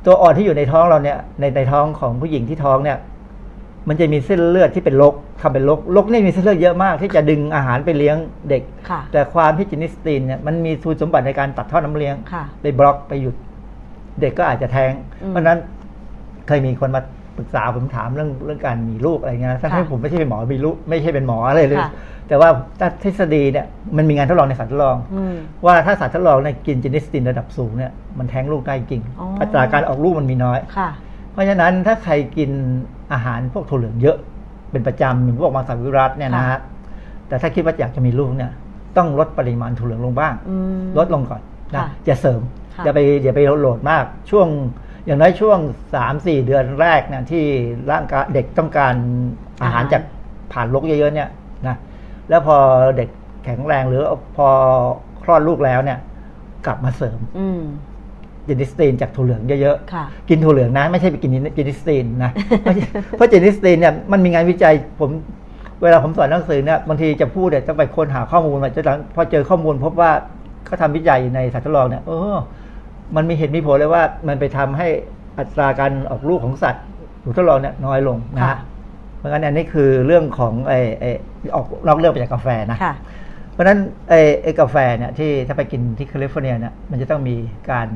[0.05, 2.97] ตัวอ่อนที่อยู่ในท้องเราเนี่ย ในในท้องของผู้หญิงที่ท้องเนี่ย
[3.87, 8.17] มันจะมีเส้นเลือดที่เป็นรกทำเป็นรกรกนี่มีเส้นเลือดเยอะมาก ที่จะดึงอาหารไปเลี้ยง
[8.49, 13.35] เด็กค่ะแต่ความที่ genistein เนี่ย มันมีคุณสมบัติในการตัดท่อน้ำเลี้ยงค่ะไปบล็อกไปหยุด
[14.21, 14.91] เด็กก็อาจจะแท้ง
[15.21, 15.59] อืมเพราะฉะนั้น
[16.47, 17.01] เคยมีคนมา
[17.37, 21.91] ปรึกษาผมถามเรื่องเรื่องการมีลูกอะไรเงี้ยนะทั้งที่ค่ะผมไม่ใช่เป็นหมอมีลูกไม่ใช่เป็นหมออะไรเลยค่ะ
[22.27, 23.65] แต่ว่าถ้าทฤษฎีเนี่ย
[23.97, 30.89] มันมีงานทดลองในสัตว์ทดลองอืมว่าถ้าสัตว์ทดลองเนี่ยกินจินิสตินระดับสูงเนี่ยมันแท้งลูกได้จริงอ๋ออัอัตราการออกลูกมันมีน้อยค่ะ
[31.31, 32.49] เพราะฉะนั้นถ้าใครกิน
[33.13, 34.17] อาหารพวกถั่วเหลืองเยอะ
[34.71, 36.59] เป็นประจำเหมือนพวกมังสวิรัตเนี่ยนะฮะ
[37.27, 38.51] แต่ถ้าคิดว่าอยากจะมีลูกเนี่ย
[38.97, 41.41] ต้องลดปริมาณถั่วเหลืองลงบ้างอืมลดลงก่อน
[41.73, 42.41] นะค่ะอย่าเสริม
[42.75, 44.47] ค่ะอย่าไปอย่าไปโหลดมากช่วง
[45.05, 45.59] อย่างน้อยช่วง
[45.93, 47.43] สามสี่เดือนแรกเนี่ยที่
[47.91, 48.93] ร่างกายเด็กต้องการ
[49.61, 50.03] อาหารจาก
[50.53, 51.29] ผ่านลกเยอะๆเนี่ย
[51.67, 51.75] นะ
[52.29, 52.55] แล้วพอ
[52.97, 53.09] เด็ก
[53.45, 54.01] แข็งแรงหรือ
[54.35, 54.47] พอ
[55.23, 55.99] คลอดลูกแล้วเนี่ย
[56.65, 57.61] กลับมาเสริมอืม
[58.45, 62.31] เจนิสตีนจากถั่วเหลืองเยอะค่ะๆ กินถั่วเหลืองนะ ไม่ใช่ไปกินเจนิสตีนนะ
[62.63, 62.85] ไม่ใช่
[63.17, 65.09] เพราะเจนิสตีนเนี่ยมันมีงานวิจัยผม
[65.81, 68.81] เวลาผมสอนหนังสือเนี่ยบางทีจะพูดเนี่ยต้องไปค้นหาข้อมูลมาจะ
[69.15, 70.11] พอเจอข้อมูลพบว่า
[70.65, 72.35] เขาทำวิจัยในสัตว์ทดลองเนี่ยเออ
[73.15, 74.87] มันมีเหตุมีผลเลยว่ามันไปทำให้
[75.39, 76.83] อัตราการออกลูกของสัตว์
[77.21, 78.59] หนูทดลองเนี่ยน้อยลงนะค่ะฮะ
[79.17, 81.11] เพราะงั้นอันนี้คือเรื่องของไอ้ไอ้
[81.55, 82.95] ออกนอกเรื่องไปจากกาแฟนะค่ะ
[83.51, 83.79] เพราะฉะนั้น
[84.09, 87.35] ไอ้ไอ้กาแฟเนี่ยที่ถ้าไปกินที่แคลิฟอร์เนียเนี่ยมันจะต้องมี
[87.71, 87.87] การ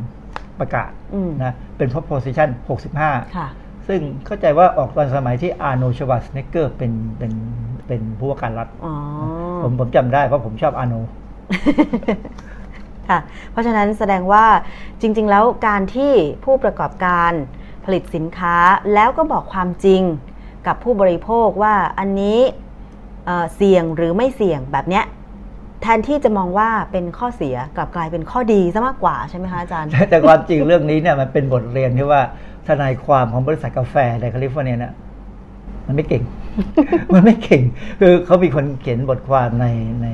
[0.59, 2.49] ประกาศอืมนะเป็น proposition
[2.93, 3.47] 65ค่ะ
[3.87, 7.31] ซึ่งเข้าใจว่าออกตอนสมัยที่อาร์โนชวัสเนเกอร์เป็นเป็น
[7.87, 8.93] เป็นผู้ว่าการรัฐอ๋อ
[9.63, 10.95] ผมผมจำได้เพราะผมชอบอาร์โน
[13.09, 13.19] ค่ะ
[13.51, 14.45] เพราะฉะนั้นแสดงว่า
[15.01, 17.31] จริง ๆ แล้วการที่ผู้ประกอบการ
[17.85, 18.55] ผลิตสินค้า
[18.93, 20.01] แล้วก็บอกความจริง
[20.67, 22.39] กับผู้บริโภคว่าอันนี้
[23.25, 25.05] เเสี่ยงหรือไม่เสี่ยงแบบเนี้ย
[25.81, 32.21] แทนที่จะมองว่าเป็นข้อเสียกลับกลายเป็นข้อดีซะมากกว่าใช่ไหมคะอาจารย์ แต่ความจริงเรื่องนี้เนี่ยมันเป็นบทเรียนที่ว่า
[32.67, 34.93] ทนายความของบริษัทกาแฟในแคลิฟอร์เนียเนี่ย
[35.87, 36.23] มันไม่เก่ง
[37.13, 37.63] มันไม่เก่ง
[37.99, 39.67] คือเขามีคนเขียนบทความใน
[40.01, 40.07] ใน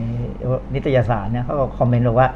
[0.74, 2.30] นิตยสารเนี่ยเขาก็ comment บอกว่า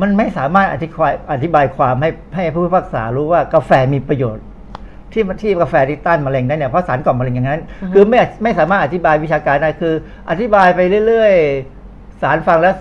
[0.00, 4.44] มันไม่สามารถอธิบายอธิบายความให้ให้ผู้พิพากษารู้ว่ากาแฟมีประโยชน์
[5.12, 7.60] ที่ที่กาแฟที่ต้านมะเร็งได้เนี่ยเพราะสารก่อมะเร็งอย่างนั้น
[7.94, 9.94] คือไม่ไม่สามารถอธิบายวิชาการได้คือ
[10.30, 12.74] อธิบายไปเรื่อยๆ ศาลฟังแล้ว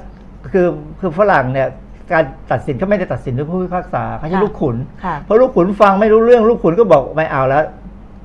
[0.51, 0.68] คือ
[0.99, 1.68] คือฝรั่งเนี่ย
[2.11, 7.63] การตัดสินเขาไม่ได้ตัดสินด้วยผู้พิพากษาเขาใช้ค่ะลูกขุนค่ะเพราะลูกขุนฟังไม่รู้เรื่องลูกขุนก็บอกไม่เอาแล้ว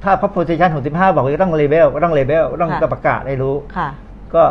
[0.04, 3.88] ถ้า proposition 65บอกว่าต้อง label ก็ต้อง label ก็ต้องค่ะต้องประกาศให้รู้ค่ะ
[4.34, 4.42] ก็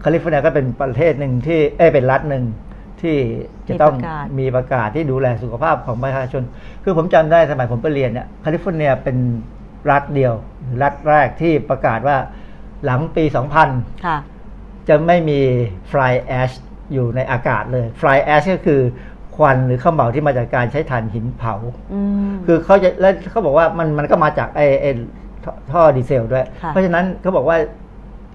[0.00, 2.44] แคลิฟอร์เนียก็เป็นประเทศหนึ่งที่เอ้ยเป็นรัฐหนึ่ง
[3.02, 3.18] ที่
[3.68, 6.42] จะต้องมีประกาศมีประกาศที่ดูแลสุขภาพของประชาชน
[6.84, 9.16] คือผมจำได้สมัยผมไปเรียนเนี่ยแคลิฟอร์เนียเป็น
[9.90, 10.34] รัฐเดียว
[10.82, 12.16] รัฐแรกที่ประกาศว่า
[12.84, 13.24] หลังปี
[13.64, 14.18] 2000ค่ะ
[14.88, 15.40] จะไม่มี
[15.90, 16.54] fly ash
[16.92, 18.80] อยู่ในอากาศเลย fly ash ก็คือ
[19.36, 21.54] ควันหรือข้าวเหมาที่มาจากการใช้ถ่านหินเผา
[21.92, 24.86] อืมคือเขาจะแล้วเขาบอกว่ามันมันก็มาจากไอไอ
[25.44, 27.56] ท่อท่อดีเซลด้วยค่ะเพราะฉะนั้นเขาบอกว่า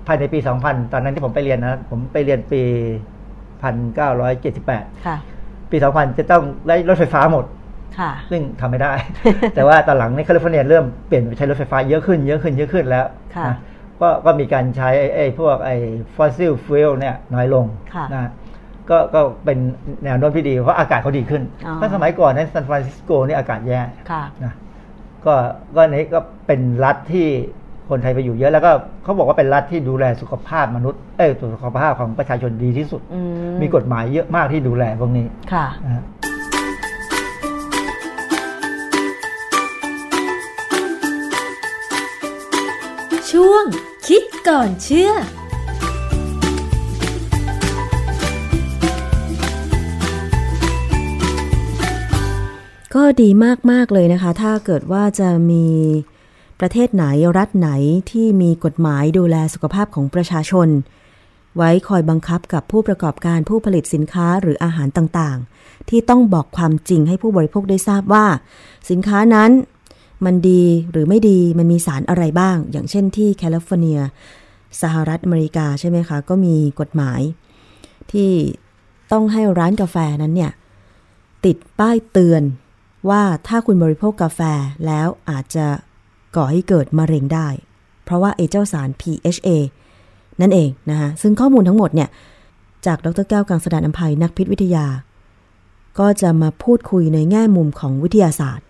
[0.08, 2.62] ภายในปี 2000 ตอนนั้นที่ผมไปเรียนนะ ผมไปเรียนปี
[3.74, 5.18] 1978 ค่ะ
[5.72, 7.46] ปี 2000 จะต้องได้รถไฟฟ้าหมด
[8.00, 8.94] ค่ะ ซึ่งทำไม่ได้
[9.56, 13.06] แต่ว่าตอนหลังในแคลิฟอร์เนียเริ่มเปลี่ยนไปใช้รถไฟฟ้าเยอะขึ้น เยอะขึ้น เยอะขึ้นแล้ว
[13.36, 13.58] ค่ะนะ
[14.02, 15.76] ก็ก็มีการใช้ไอ้ไอ้พวกไอ้
[16.16, 18.32] fossil fuel เนี่ยน้อยลงค่ะนะ
[18.90, 19.58] ก็ก็เป็น
[20.06, 23.80] แนวโน้มที่ดี เพราะอากาศเขาดีขึ้นอ๋อถ้าสมัยก่อนในซานฟรานซิสโกนี่อากาศแย่
[24.12, 24.54] ค่ะนะ
[25.26, 25.36] ก็
[25.76, 27.28] ก็นี้ก็เป็นรัฐที่
[27.90, 28.72] คนไทยไปอยู่เยอะแล้วก็
[29.04, 33.20] เขาบอกว่าเป็นรัฐที่ดูแลสุขภาพมนุษย์เอ้ยสุขภาพของประชาชนดีที่สุดอื
[33.52, 36.04] มมีกฎหมายเยอะมากที่ดูแลพวกนี้ค่ะนะฮะ
[43.32, 43.64] ช่วง
[44.08, 45.12] คิดก่อนเชื่อ
[52.96, 53.30] ก็ดี
[53.72, 55.66] มาก ๆ เลยนะคะ ถ้าเกิดว่าจะมี
[56.60, 57.06] ประเทศไหน
[57.38, 57.70] รัฐไหน
[58.12, 60.70] ที่มีกฎหมายดูแลสุขภาพของประชาชน
[61.58, 68.26] ไว้คอยบังคับกับผู้ประกอบการผู้ผลิตสินค้าหรืออาหารต่างๆ ที่ต้องบอกความจริงให้ผู้บริโภคได้ทราบว่า
[68.90, 69.52] สินค้านั้น
[70.26, 74.00] มันดีหรือไม่ดีมันมีสารอะไรบ้าง อย่างเช่นที่แคลิฟอร์เนีย
[74.82, 77.22] สหรัฐอเมริกาใช่ไหมคะ ก็มีกฎหมาย
[78.12, 78.32] ที่
[79.12, 80.52] ต้องให้ร้านกาแฟนั้นเนี่ย
[81.46, 82.44] ติดป้ายเตือน
[83.10, 84.40] ว่าถ้าคุณบริโภคกาแฟ
[84.86, 85.68] แล้วอาจจะ
[86.36, 87.48] ก่อให้เกิดมะเร็งได้
[88.04, 89.50] เพราะว่าไอ้เจ้าสาร PHA
[90.42, 92.10] นั่นเองนะคะซึ่งข้อมูลทั้งหมดเนี่ย
[92.86, 94.86] จากดรแก้วกังสดานอัมภัยนักพิษวิทยา
[96.00, 98.66] ก็จะมาพูดคุยในแง่มุมของวิทยาศาสตร์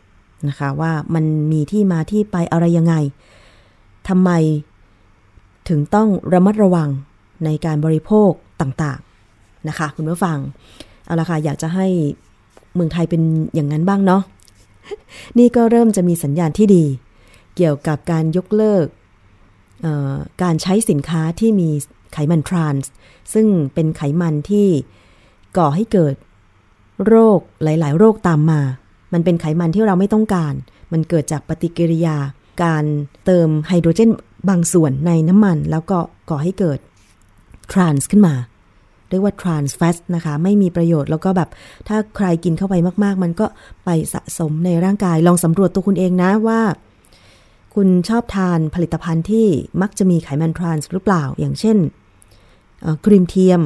[0.48, 2.96] นะคะว่ามันมีที่มาที่ไปอะไรยังไง
[4.08, 4.30] ทำไม
[5.70, 6.90] ถึงต้องระมัดระวัง
[7.46, 10.38] ในการบริโภคต่างๆนะคะ คุณผู้ฟัง
[11.06, 11.88] เอาละค่ะ อยากจะให้
[12.74, 13.22] เมืองไทยเป็น
[13.54, 14.22] อย่างนั้นบ้างเนาะ
[15.38, 16.84] นี่ก็เริ่มจะมีสัญญาณที่ดี
[17.56, 18.86] เกี่ยวกับการยกเลิก
[20.44, 21.70] การใช้สินค้าที่มี
[22.14, 22.92] ไขมันทรานส์
[23.34, 24.68] ซึ่งเป็นไขมันที่
[25.58, 26.16] ก่อให้เกิด
[27.08, 28.62] โรคหลาย ๆ โรคตามมา
[29.14, 30.54] มันเป็นไขมันที่เราไม่ต้องการ
[30.92, 32.18] มันเกิดจากปฏิกิริยา
[32.64, 32.84] การ
[33.26, 34.12] เติมไฮโดรเจน
[34.50, 35.98] บางส่วนในน้ำมัน แล้วก็
[36.30, 36.80] ก่อให้เกิด
[37.72, 38.36] ทรานส์ขึ้นมา
[39.10, 41.50] เรียกว่า trans fat นะคะ ไม่มีประโยชน์แล้วก็แบบ
[41.88, 43.46] ถ้าใครกินเข้าไปมาก ๆ มันก็
[43.86, 46.62] ไปสะสมในร่างกาย ลองสำรวจตัวคุณเองนะว่า
[47.76, 49.48] คุณชอบทานผลิตภัณฑ์ที่
[49.82, 51.78] มักจะมีไขมันทรานส์หรือเปล่า อย่างเช่น
[52.82, 53.62] เอ่อกรีมเทียม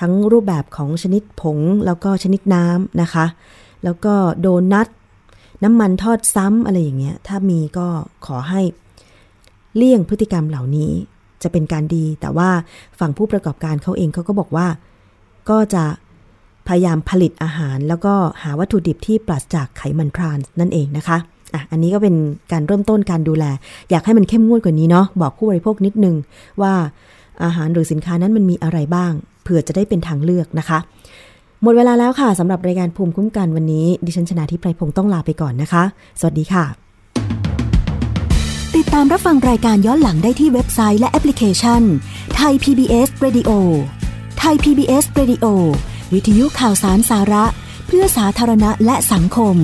[0.00, 3.26] ทั้งรูปแบบของชนิดผงแล้วก็ชนิดน้ำนะคะ
[3.84, 4.88] แล้วก็โดนัท
[5.64, 7.86] น้ำมันทอดซ้ำอะไรอย่างเงี้ย ถ้ามีก็
[8.26, 8.62] ขอให้
[9.76, 10.90] เลี่ยงพฤติกรรมเหล่านี้
[11.42, 12.50] จะเป็นการดี แต่ว่า
[12.98, 14.66] ฝั่งผู้ประกอบการเขาเองเขาก็บอกว่า
[15.50, 15.84] ก็จะ
[16.68, 21.18] พยายามผลิตอาหาร แล้วก็หาวัตถุดิบที่ปราศจากไขมันทรานส์นั่นเองนะคะ
[21.54, 22.14] อะอันนี้ก็เป็น
[22.52, 23.44] การเริ่มต้นการดูแล
[23.90, 26.14] อยากให้มันเข้มงวดกว่านี้เนาะบอกผู้บริโภคนิดนึง
[26.62, 26.72] ว่า
[27.44, 30.78] อาหารหรือสินค้านั้นมันมีอะไรบ้าง เผื่อจะได้เป็นทางเลือกนะคะ
[31.62, 35.82] หมดเวลาแล้วค่ะสำหรับรายการภูมิคุ้มกันวันนี้ ดิฉันชนะทิพไพรพงศ์ต้องลาไปก่อนนะคะ
[36.20, 36.64] สวัสดีค่ะ
[38.76, 41.82] ติดตามรับฟังรายการย้อนหลังได้ที่เว็บไซต์และแอปพลิเคชัน
[42.36, 43.50] ไทย PBS Radio
[44.38, 45.46] ไทย PBS Radio
[46.12, 47.44] วิทยุข่าวสารสาระ
[47.86, 49.56] เพื่อสาธารณะและสังคม